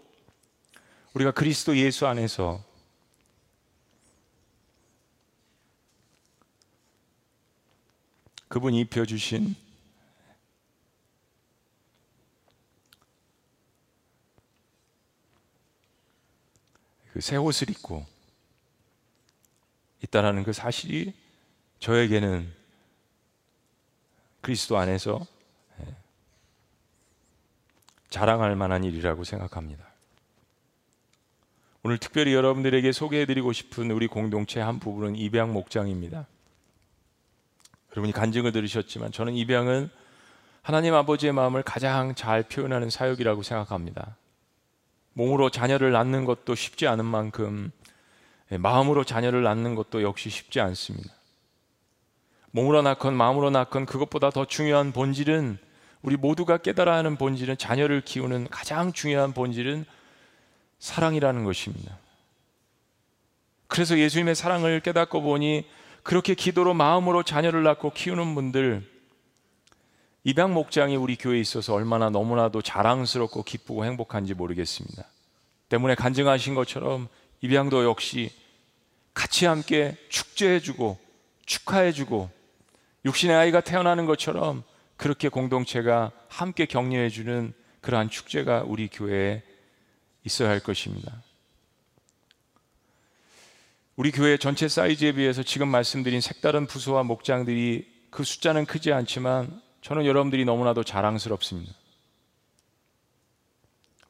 [1.15, 2.63] 우리가 그리스도 예수 안에서
[8.49, 9.57] 그분이 입혀주신
[17.13, 18.12] 그 새 옷을 입고
[20.03, 21.13] 있다라는 그 사실이
[21.79, 22.53] 저에게는
[24.41, 25.25] 그리스도 안에서
[25.81, 25.95] 예,
[28.11, 29.85] 자랑할 만한 일이라고 생각합니다.
[31.85, 36.27] 오늘 특별히 여러분들에게 소개해드리고 싶은 우리 공동체 한 부분은 입양 목장입니다.
[37.93, 39.91] 여러분이 간증을 들으셨지만 저는 입양은
[40.63, 44.17] 하나님 아버지의 마음을 가장 잘 표현하는 사역이라고 생각합니다.
[45.13, 47.82] 몸으로 자녀를 낳는 것도 쉽지 않은 만큼 예,
[48.59, 51.13] 마음으로 자녀를 낳는 것도 역시 쉽지 않습니다.
[52.51, 55.59] 몸으로 낳건 마음으로 낳건 그것보다 더 중요한 본질은
[56.03, 59.85] 우리 모두가 깨달아야 하는 본질은 자녀를 키우는 가장 중요한 본질은
[60.79, 61.97] 사랑이라는 것입니다.
[63.69, 65.65] 그래서 예수님의 사랑을 깨닫고 보니
[66.03, 68.91] 그렇게 기도로 마음으로 자녀를 낳고 키우는 분들
[70.25, 75.05] 입양 목장이 우리 교회에 있어서 얼마나 너무나도 자랑스럽고 기쁘고 행복한지 모르겠습니다.
[75.69, 77.09] 때문에 간증하신 것처럼
[77.41, 78.31] 입양도 역시
[79.15, 80.99] 같이 함께 축제해주고
[81.47, 82.31] 축하해주고
[83.05, 84.63] 육신의 아이가 태어나는 것처럼
[84.97, 89.43] 그렇게 공동체가 함께 격려해주는 그러한 축제가 우리 교회에
[90.25, 91.23] 있어야 할 것입니다.
[93.97, 100.07] 우리 교회 전체 사이즈에 비해서 지금 말씀드린 색다른 부서와 목장들이 그 숫자는 크지 않지만 저는
[100.07, 101.75] 여러분들이 너무나도 자랑스럽습니다.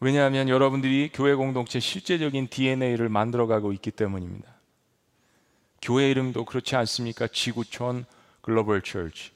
[0.01, 4.53] 왜냐하면 여러분들이 교회 공동체 실제적인 DNA를 만들어가고 있기 때문입니다.
[5.83, 7.27] 교회 이름도 그렇지 않습니까?
[7.27, 8.07] 지구촌
[8.41, 9.31] 글로벌 처치.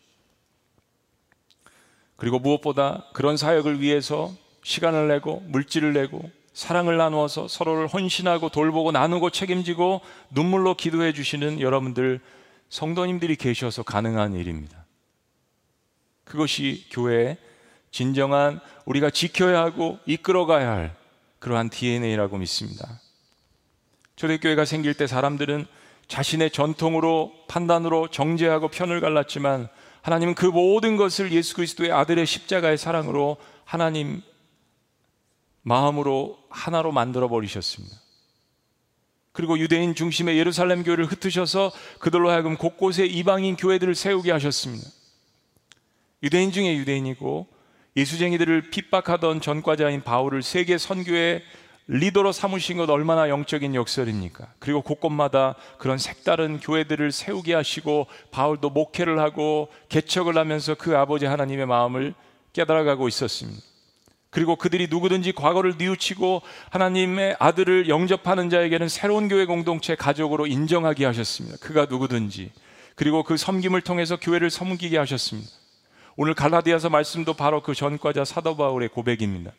[2.16, 4.32] 그리고 무엇보다 그런 사역을 위해서
[4.62, 12.20] 시간을 내고 물질을 내고 사랑을 나누어서 서로를 헌신하고 돌보고 나누고 책임지고 눈물로 기도해 주시는 여러분들
[12.70, 14.86] 성도님들이 계셔서 가능한 일입니다.
[16.24, 17.36] 그것이 교회의
[17.90, 20.96] 진정한 우리가 지켜야 하고 이끌어가야 할
[21.38, 23.00] 그러한 DNA라고 믿습니다.
[24.16, 25.66] 초대교회가 생길 때 사람들은
[26.08, 29.68] 자신의 전통으로 판단으로 정죄하고 편을 갈랐지만
[30.02, 34.22] 하나님은 그 모든 것을 예수 그리스도의 아들의 십자가의 사랑으로 하나님
[35.62, 37.96] 마음으로 하나로 만들어 버리셨습니다.
[39.32, 44.88] 그리고 유대인 중심의 예루살렘 교회를 흩으셔서 그들로 하여금 곳곳에 이방인 교회들을 세우게 하셨습니다.
[46.22, 47.46] 유대인 중에 유대인이고
[47.96, 51.42] 예수쟁이들을 핍박하던 전과자인 바울을 세계 선교의
[51.88, 54.48] 리더로 삼으신 것 얼마나 영적인 역설입니까?
[54.58, 61.66] 그리고 곳곳마다 그런 색다른 교회들을 세우게 하시고 바울도 목회를 하고 개척을 하면서 그 아버지 하나님의
[61.66, 62.14] 마음을
[62.52, 63.60] 깨달아가고 있었습니다.
[64.30, 71.56] 그리고 그들이 누구든지 과거를 뉘우치고 하나님의 아들을 영접하는 자에게는 새로운 교회 공동체 가족으로 인정하게 하셨습니다.
[71.60, 72.50] 그가 누구든지.
[72.96, 75.48] 그리고 그 섬김을 통해서 교회를 섬기게 하셨습니다.
[76.16, 79.52] 오늘 갈라디아서 말씀도 바로 그 전과자 사도 바울의 고백입니다.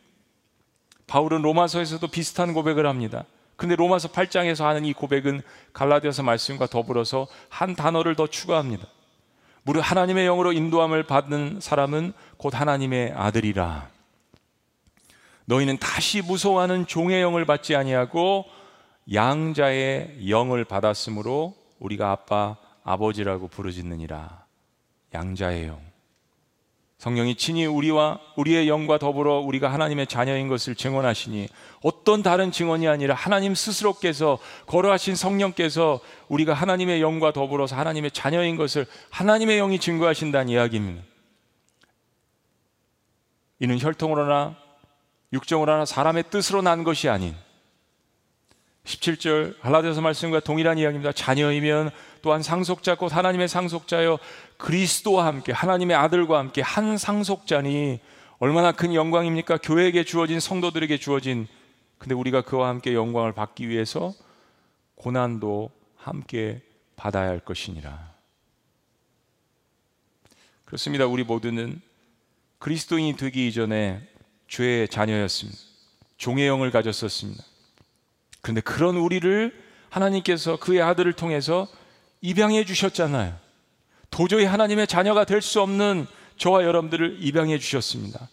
[1.08, 3.24] 바울은 로마서에서도 비슷한 고백을 합니다.
[3.56, 5.42] 근데 로마서 8장에서 하는 이 고백은
[5.72, 8.86] 갈라디아서 말씀과 더불어서 한 단어를 더 추가합니다.
[9.64, 13.88] 무릇 하나님의 영으로 인도함을 받는 사람은 곧 하나님의 아들이라.
[15.46, 18.44] 너희는 다시 무서워하는 종의 영을 받지 아니하고
[19.12, 24.44] 양자의 영을 받았으므로 우리가 아빠 아버지라고 부르짖느니라.
[25.14, 25.87] 양자의 영.
[26.98, 31.48] 성령이 친히 우리와 우리의 영과 더불어 우리가 하나님의 자녀인 것을 증언하시니
[31.80, 38.84] 어떤 다른 증언이 아니라 하나님 스스로께서 걸어하신 성령께서 우리가 하나님의 영과 더불어서 하나님의 자녀인 것을
[39.10, 41.04] 하나님의 영이 증거하신다는 이야기입니다.
[43.60, 44.56] 이는 혈통으로나
[45.32, 47.36] 육정으로나 사람의 뜻으로 난 것이 아닌
[48.84, 51.12] 17절 할라디아서 말씀과 동일한 이야기입니다.
[51.12, 51.90] 자녀이면
[52.22, 54.18] 또한 상속자 곧 하나님의 상속자여
[54.56, 58.00] 그리스도와 함께 하나님의 아들과 함께 한 상속자니
[58.38, 59.58] 얼마나 큰 영광입니까?
[59.58, 61.46] 교회에게 주어진 성도들에게 주어진
[61.98, 64.14] 근데 우리가 그와 함께 영광을 받기 위해서
[64.94, 66.62] 고난도 함께
[66.96, 68.14] 받아야 할 것이니라.
[70.64, 71.06] 그렇습니다.
[71.06, 71.80] 우리 모두는
[72.58, 74.02] 그리스도인이 되기 이전에
[74.48, 75.58] 죄의 자녀였습니다.
[76.16, 77.42] 종의 영을 가졌었습니다.
[78.42, 81.68] 그런데 그런 우리를 하나님께서 그의 아들을 통해서
[82.20, 83.36] 입양해 주셨잖아요.
[84.10, 88.28] 도저히 하나님의 자녀가 될 수 없는 저와 여러분들을 입양해 주셨습니다.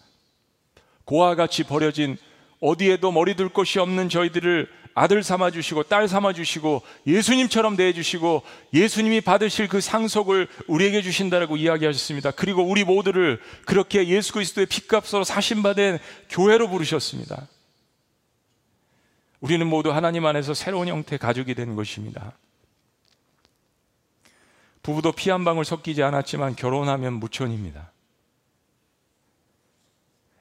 [1.06, 2.18] 고와 같이 버려진
[2.62, 8.44] 어디에도 머리 둘 곳이 없는 저희들을 아들 삼아 주시고 딸 삼아 주시고 예수님처럼 대해 주시고
[8.74, 12.32] 예수님이 받으실 그 상속을 우리에게 주신다라고 이야기하셨습니다.
[12.32, 17.48] 그리고 우리 모두를 그렇게 예수 그리스도의 핏값으로 사신 받은 교회로 부르셨습니다.
[19.42, 22.32] 우리는 모두 하나님 안에서 새로운 형태의 가족이 된 것입니다.
[24.86, 27.92] 부부도 피 한 방울 섞이지 않았지만 결혼하면 무천입니다.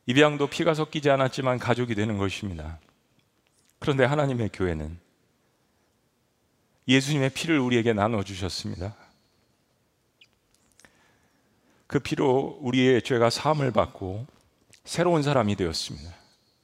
[0.04, 2.78] 입양도 피가 섞이지 않았지만 가족이 되는 것입니다.
[3.78, 4.98] 그런데 하나님의 교회는
[6.86, 8.94] 예수님의 피를 우리에게 나눠주셨습니다.
[11.86, 14.26] 그 피로 우리의 죄가 사함을 받고
[14.84, 16.14] 새로운 사람이 되었습니다.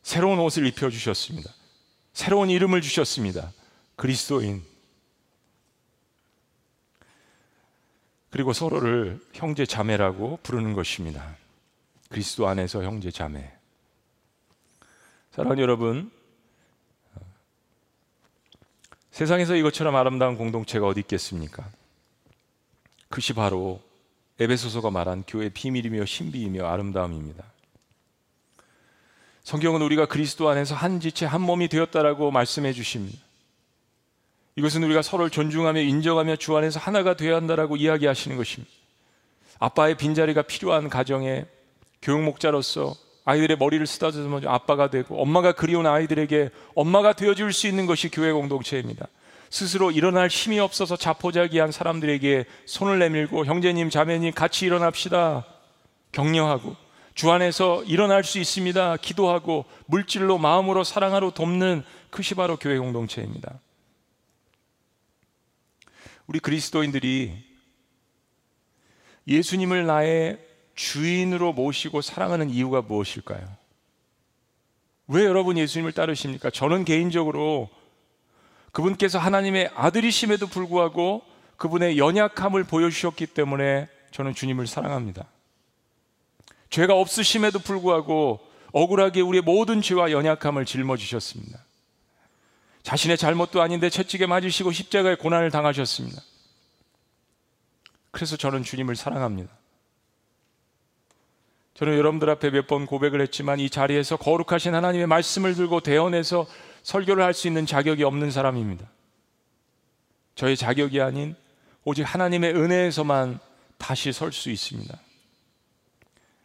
[0.02, 1.50] 새로운 옷을 입혀주셨습니다.
[2.12, 3.50] 새로운 이름을 주셨습니다.
[3.96, 4.69] 그리스도인.
[8.30, 11.36] 그리고 서로를 형제 자매라고 부르는 것입니다.
[12.08, 13.52] 그리스도 안에서 형제 자매.
[15.32, 16.10] 사랑하는 여러분,
[19.10, 21.68] 세상에서 이것처럼 아름다운 공동체가 어디 있겠습니까?
[23.08, 23.82] 그것이 바로
[24.38, 27.44] 에베소서가 말한 교회의 비밀이며 신비이며 아름다움입니다.
[29.42, 33.18] 성경은 우리가 그리스도 안에서 한 지체 한 몸이 되었다라고 말씀해 주십니다.
[34.56, 38.72] 이것은 우리가 서로를 존중하며 인정하며 주 안에서 하나가 되어야 한다라고 이야기하시는 것입니다.
[39.58, 41.44] 아빠의 빈자리가 필요한 가정에
[42.02, 48.08] 교육 목자로서 아이들의 머리를 쓰다듬어 아빠가 되고 엄마가 그리운 아이들에게 엄마가 되어줄 수 있는 것이
[48.10, 49.06] 교회 공동체입니다.
[49.50, 55.44] 스스로 일어날 힘이 없어서 자포자기한 사람들에게 손을 내밀고 형제님 자매님 같이 일어납시다
[56.12, 56.76] 격려하고
[57.14, 58.96] 주 안에서 일어날 수 있습니다.
[58.98, 63.58] 기도하고 물질로 마음으로 사랑하러 돕는 그것이 바로 교회 공동체입니다.
[66.30, 67.44] 우리 그리스도인들이
[69.26, 70.38] 예수님을 나의
[70.76, 73.48] 주인으로 모시고 사랑하는 이유가 무엇일까요?
[75.08, 76.50] 왜 여러분 예수님을 따르십니까?
[76.50, 77.68] 저는 개인적으로
[78.70, 81.22] 그분께서 하나님의 아들이심에도 불구하고
[81.56, 85.26] 그분의 연약함을 보여주셨기 때문에 저는 주님을 사랑합니다.
[86.70, 88.38] 죄가 없으심에도 불구하고
[88.70, 91.58] 억울하게 우리의 모든 죄와 연약함을 짊어지셨습니다.
[92.82, 96.22] 자신의 잘못도 아닌데 채찍에 맞으시고 십자가의 고난을 당하셨습니다.
[98.10, 99.52] 그래서 저는 주님을 사랑합니다.
[101.74, 106.46] 저는 여러분들 앞에 몇 번 고백을 했지만 이 자리에서 거룩하신 하나님의 말씀을 들고 대언해서
[106.82, 108.86] 설교를 할 수 있는 자격이 없는 사람입니다.
[110.34, 111.34] 저의 자격이 아닌
[111.84, 113.38] 오직 하나님의 은혜에서만
[113.78, 114.98] 다시 설 수 있습니다.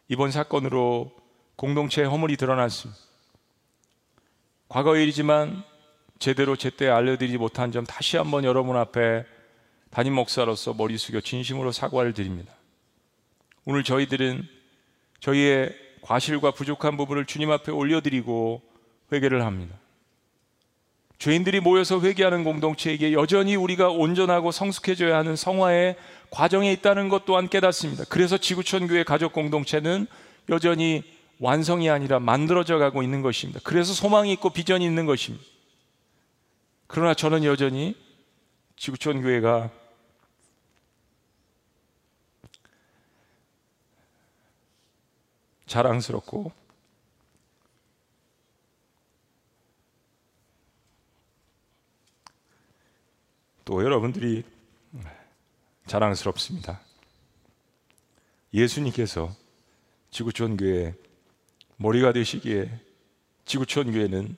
[0.08, 1.12] 이번 사건으로
[1.56, 2.98] 공동체의 허물이 드러났습니다.
[4.68, 5.64] 과거 일이지만
[6.18, 9.24] 제대로 제때 알려드리지 못한 점 다시 한번 여러분 앞에
[9.90, 12.52] 담임 목사로서 머리 숙여 진심으로 사과를 드립니다.
[13.64, 14.46] 오늘 저희들은
[15.20, 18.62] 저희의 과실과 부족한 부분을 주님 앞에 올려드리고
[19.12, 19.76] 회개를 합니다.
[21.18, 25.96] 죄인들이 모여서 회개하는 공동체에게 여전히 우리가 온전하고 성숙해져야 하는 성화의
[26.30, 28.04] 과정에 있다는 것 또한 깨닫습니다.
[28.08, 30.06] 그래서 지구촌 교회 가족 공동체는
[30.50, 31.02] 여전히
[31.38, 33.60] 완성이 아니라 만들어져 가고 있는 것입니다.
[33.64, 35.44] 그래서 소망이 있고 비전이 있는 것입니다.
[36.86, 37.96] 그러나 저는 여전히
[38.76, 39.70] 지구촌 교회가
[45.66, 46.52] 자랑스럽고
[53.64, 54.44] 또 여러분들이
[55.86, 56.80] 자랑스럽습니다.
[58.54, 59.34] 예수님께서
[60.10, 60.94] 지구촌 교회
[61.76, 62.70] 머리가 되시기에
[63.44, 64.36] 지구촌 교회는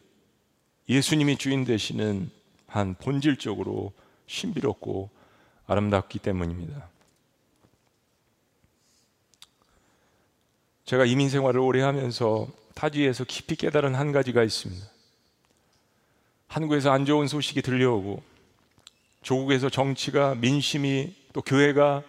[0.89, 2.38] 예수님이 주인 되시는
[2.69, 3.93] 한 본질적으로
[4.27, 5.11] 신비롭고
[5.67, 6.89] 아름답기 때문입니다.
[10.85, 14.87] 제가 이민 생활을 오래 하면서 타지에서 깊이 깨달은 한 가지가 있습니다.
[16.47, 18.23] 한국에서 안 좋은 소식이 들려오고
[19.23, 22.03] 조국에서 정치가 민심이 또 교회가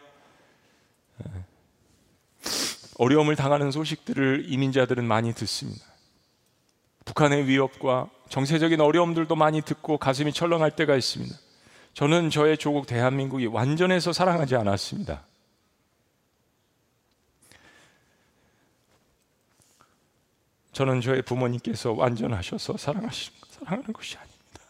[2.98, 5.89] 어려움을 당하는 소식들을 이민자들은 많이 듣습니다.
[7.10, 11.36] 북한의 위협과 정세적인 어려움들도 많이 듣고 가슴이 철렁할 때가 있습니다.
[11.96, 15.26] 저는 저의 조국 대한민국이 완전해서 사랑하지 않았습니다.
[20.72, 24.64] 저는 저의 부모님께서 완전하셔서 사랑하시는 사랑하는 것이 아닙니다.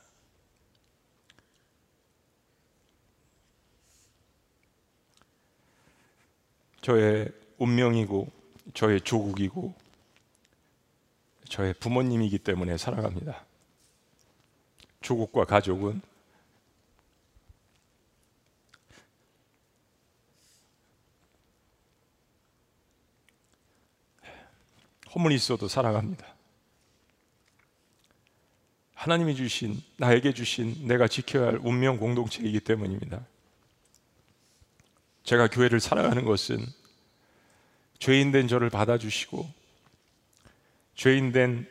[6.81, 7.27] 저의
[7.57, 8.31] 운명이고
[8.73, 9.88] 저의 조국이고
[11.49, 13.43] 저의 부모님이기 때문에 사랑합니다.
[15.01, 16.01] 조국과 가족은
[25.13, 26.25] 허물이 있어도 사랑합니다.
[28.93, 33.25] 하나님이 주신 나에게 주신 내가 지켜야 할 운명 공동체이기 때문입니다.
[35.23, 36.63] 제가 교회를 사랑하는 것은
[37.97, 39.58] 죄인 된 저를 받아주시고
[40.99, 41.65] 죄인 된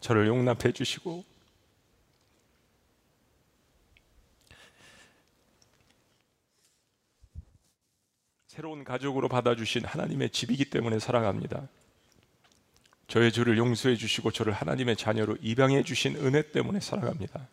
[0.00, 1.26] 저를 용납해 주시고
[8.46, 11.68] 새로운 가족으로 받아주신 하나님의 집이기 때문에 사랑합니다.
[13.08, 17.46] 저의 죄를 용서해 주시고 저를 하나님의 자녀로 입양해 주신 은혜 때문에 사랑합니다.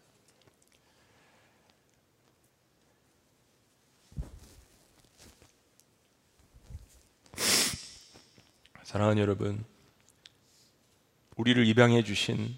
[8.88, 9.66] 사랑하는 여러분,
[11.36, 12.58] 우리를 입양해 주신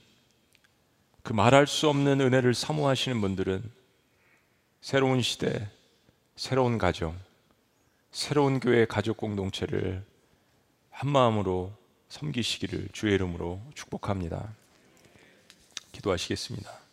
[1.23, 3.63] 그 말할 수 없는 은혜를 사모하시는 분들은
[4.79, 5.67] 새로운 시대,
[6.35, 7.17] 새로운 가정,
[8.11, 10.05] 새로운 교회 가족 공동체를
[10.91, 11.75] 한 마음으로
[12.09, 14.53] 섬기시기를 주의 이름으로 축복합니다.
[15.93, 16.88] 기도하시겠습니다.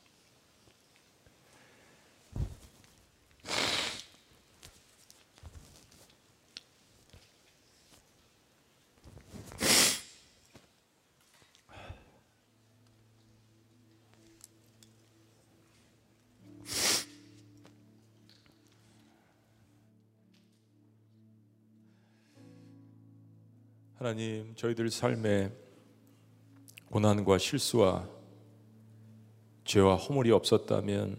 [24.16, 25.50] 하나님, 저희들 삶에
[26.90, 28.08] 고난과 실수와
[29.66, 31.18] 죄와 허물이 없었다면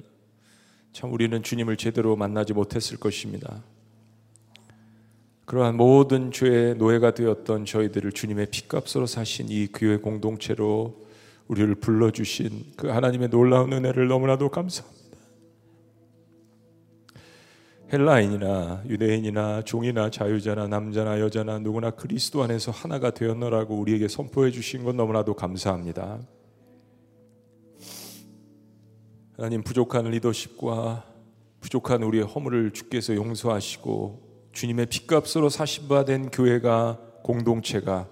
[0.93, 3.63] 참 우리는 주님을 제대로 만나지 못했을 것입니다.
[5.45, 11.05] 그러한 모든 죄의 노예가 되었던 저희들을 주님의 피값으로 사신 이 교회 공동체로
[11.47, 14.96] 우리를 불러주신 그 하나님의 놀라운 은혜를 너무나도 감사합니다.
[17.91, 24.97] 헬라인이나 유대인이나 종이나 자유자나 남자나 여자나 누구나 그리스도 안에서 하나가 되었노라고 우리에게 선포해 주신 건
[24.97, 26.19] 너무나도 감사합니다.
[29.37, 31.05] 하나님 부족한 리더십과
[31.61, 38.09] 부족한 우리의 허물을 주께서 용서하시고 주님의 피값으로 사신 바된 교회가 공동체가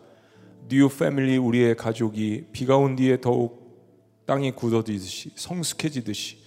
[0.70, 6.45] New Family 우리의 가족이 비가 온 뒤에 더욱 땅이 굳어지듯이 성숙해지듯이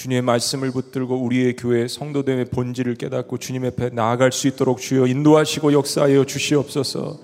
[0.00, 5.74] 주님의 말씀을 붙들고 우리의 교회 성도됨의 본질을 깨닫고 주님 앞에 나아갈 수 있도록 주여 인도하시고
[5.74, 7.18] 역사하여 주시옵소서.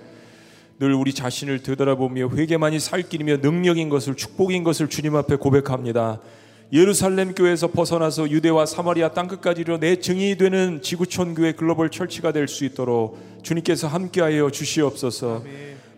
[0.79, 6.21] 늘 우리 자신을 되돌아보며 회개만이 살 길이며 능력인 것을 축복인 것을 주님 앞에 고백합니다.
[6.71, 12.47] 예루살렘 교회에서 벗어나서 유대와 사마리아 땅끝까지 이르러 내 증인이 되는 지구촌 교회 글로벌 철치가 될
[12.47, 15.43] 수 있도록 주님께서 함께하여 주시옵소서.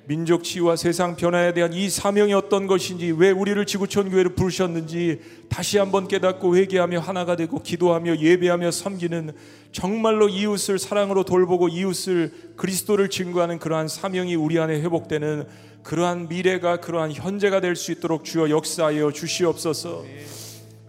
[0.08, 5.76] 민족 치유와 세상 변화에 대한 이 사명이 어떤 것인지 왜 우리를 지구촌 교회를 부르셨는지 다시
[5.76, 9.32] 한번 깨닫고 회개하며 하나가 되고 기도하며 예배하며 섬기는
[9.70, 15.46] 정말로 이웃을 사랑으로 돌보고 이웃을 그리스도를 증거하는 그러한 사명이 우리 안에 회복되는
[15.82, 20.06] 그러한 미래가 그러한 현재가 될 수 있도록 주여 역사하여 주시옵소서.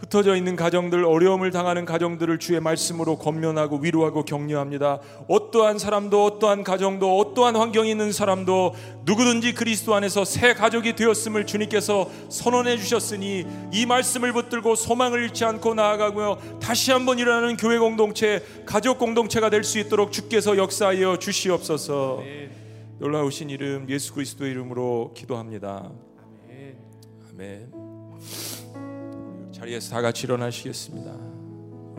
[0.09, 4.99] 흩어져 있는 가정들, 어려움을 당하는 가정들을 주의 말씀으로 권면하고 위로하고 격려합니다.
[5.27, 8.73] 어떠한 사람도, 어떠한 가정도, 어떠한 환경이 있는 사람도
[9.05, 15.75] 누구든지 그리스도 안에서 새 가족이 되었음을 주님께서 선언해 주셨으니 이 말씀을 붙들고 소망을 잃지 않고
[15.75, 16.59] 나아가고요.
[16.59, 22.23] 다시 한번 일어나는 교회 공동체, 가족 공동체가 될 수 있도록 주께서 역사하여 주시옵소서.
[22.97, 25.91] 놀라우신 이름 예수 그리스도의 이름으로 기도합니다.
[27.31, 27.71] 아멘.
[29.59, 31.11] 자리에서 다 같이 일어나시겠습니다.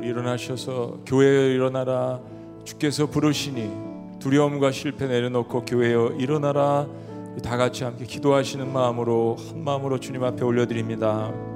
[0.01, 2.19] 일어나셔서 교회에 일어나라
[2.65, 6.87] 주께서 부르시니 두려움과 실패 내려놓고 교회여 일어나라
[7.43, 11.49] 다 같이 함께 기도하시는 마음으로 한 마음으로 주님 앞에 올려드립니다.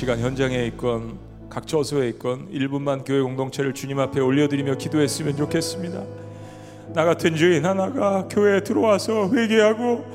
[0.00, 1.18] 시간 현장에 있건
[1.50, 6.02] 각 처소에 있건 1분만 교회 공동체를 주님 앞에 올려드리며 기도했으면 좋겠습니다.
[6.94, 10.06] 나 같은 죄인 하나가 교회에 들어와서 회개하고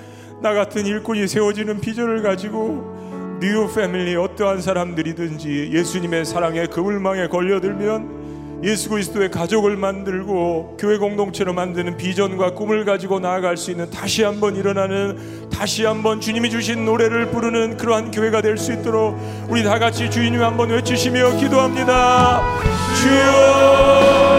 [0.41, 8.14] 나 같은 일꾼이 세워지는 비전을 가지고 New Family 어떠한 사람들이든지 예수님의 사랑에 그물망에 걸려들면
[8.63, 14.55] 예수 그리스도의 가족을 만들고 교회 공동체로 만드는 비전과 꿈을 가지고 나아갈 수 있는 다시 한번
[14.55, 19.17] 일어나는 다시 한번 주님이 주신 노래를 부르는 그러한 교회가 될 수 있도록
[19.49, 22.41] 우리 다 같이 주님 한번 외치시며 기도합니다.
[23.01, 24.34] 주여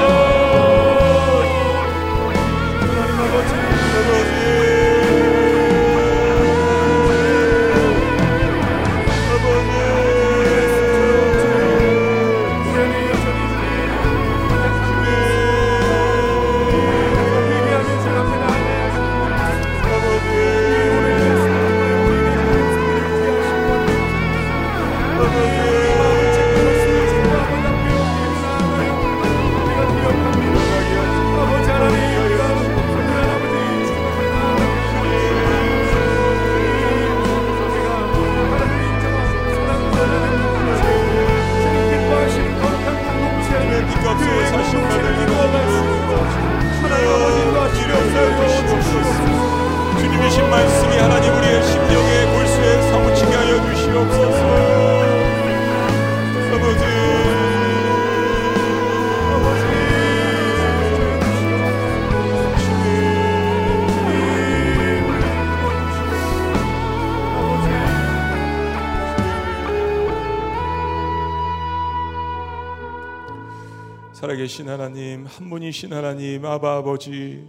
[75.36, 77.46] 한 분이신 하나님 아바 아버지.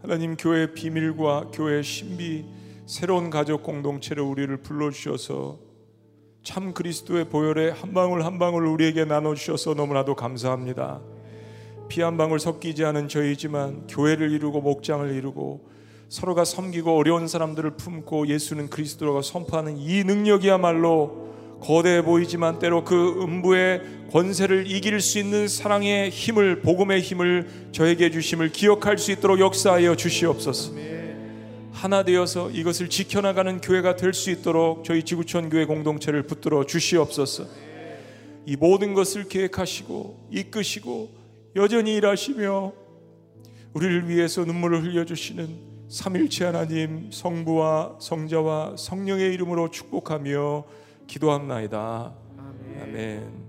[0.00, 2.44] 하나님 교회 비밀과 교회 신비
[2.86, 5.58] 새로운 가족 공동체로 우리를 불러주셔서
[6.44, 11.00] 참 그리스도의 보혈에 한 방울 한 방울 우리에게 나눠주셔서 너무나도 감사합니다.
[11.88, 15.68] 피 한 방울 섞이지 않은 저희지만 교회를 이루고 목장을 이루고
[16.08, 21.26] 서로가 섬기고 어려운 사람들을 품고 예수는 그리스도라고 선포하는 이 능력이야말로
[21.66, 28.52] 거대해 보이지만 때로 그 음부의 권세를 이길 수 있는 사랑의 힘을 복음의 힘을 저에게 주심을
[28.52, 30.72] 기억할 수 있도록 역사하여 주시옵소서.
[31.72, 37.46] 하나 되어서 이것을 지켜나가는 교회가 될 수 있도록 저희 지구촌 교회 공동체를 붙들어 주시옵소서.
[38.46, 41.10] 이 모든 것을 계획하시고 이끄시고
[41.56, 42.72] 여전히 일하시며
[43.74, 45.48] 우리를 위해서 눈물을 흘려 주시는
[45.88, 50.64] 삼일체 하나님 성부와 성자와 성령의 이름으로 축복하며
[51.06, 52.14] 기도합나이다.
[52.82, 53.45] 아멘.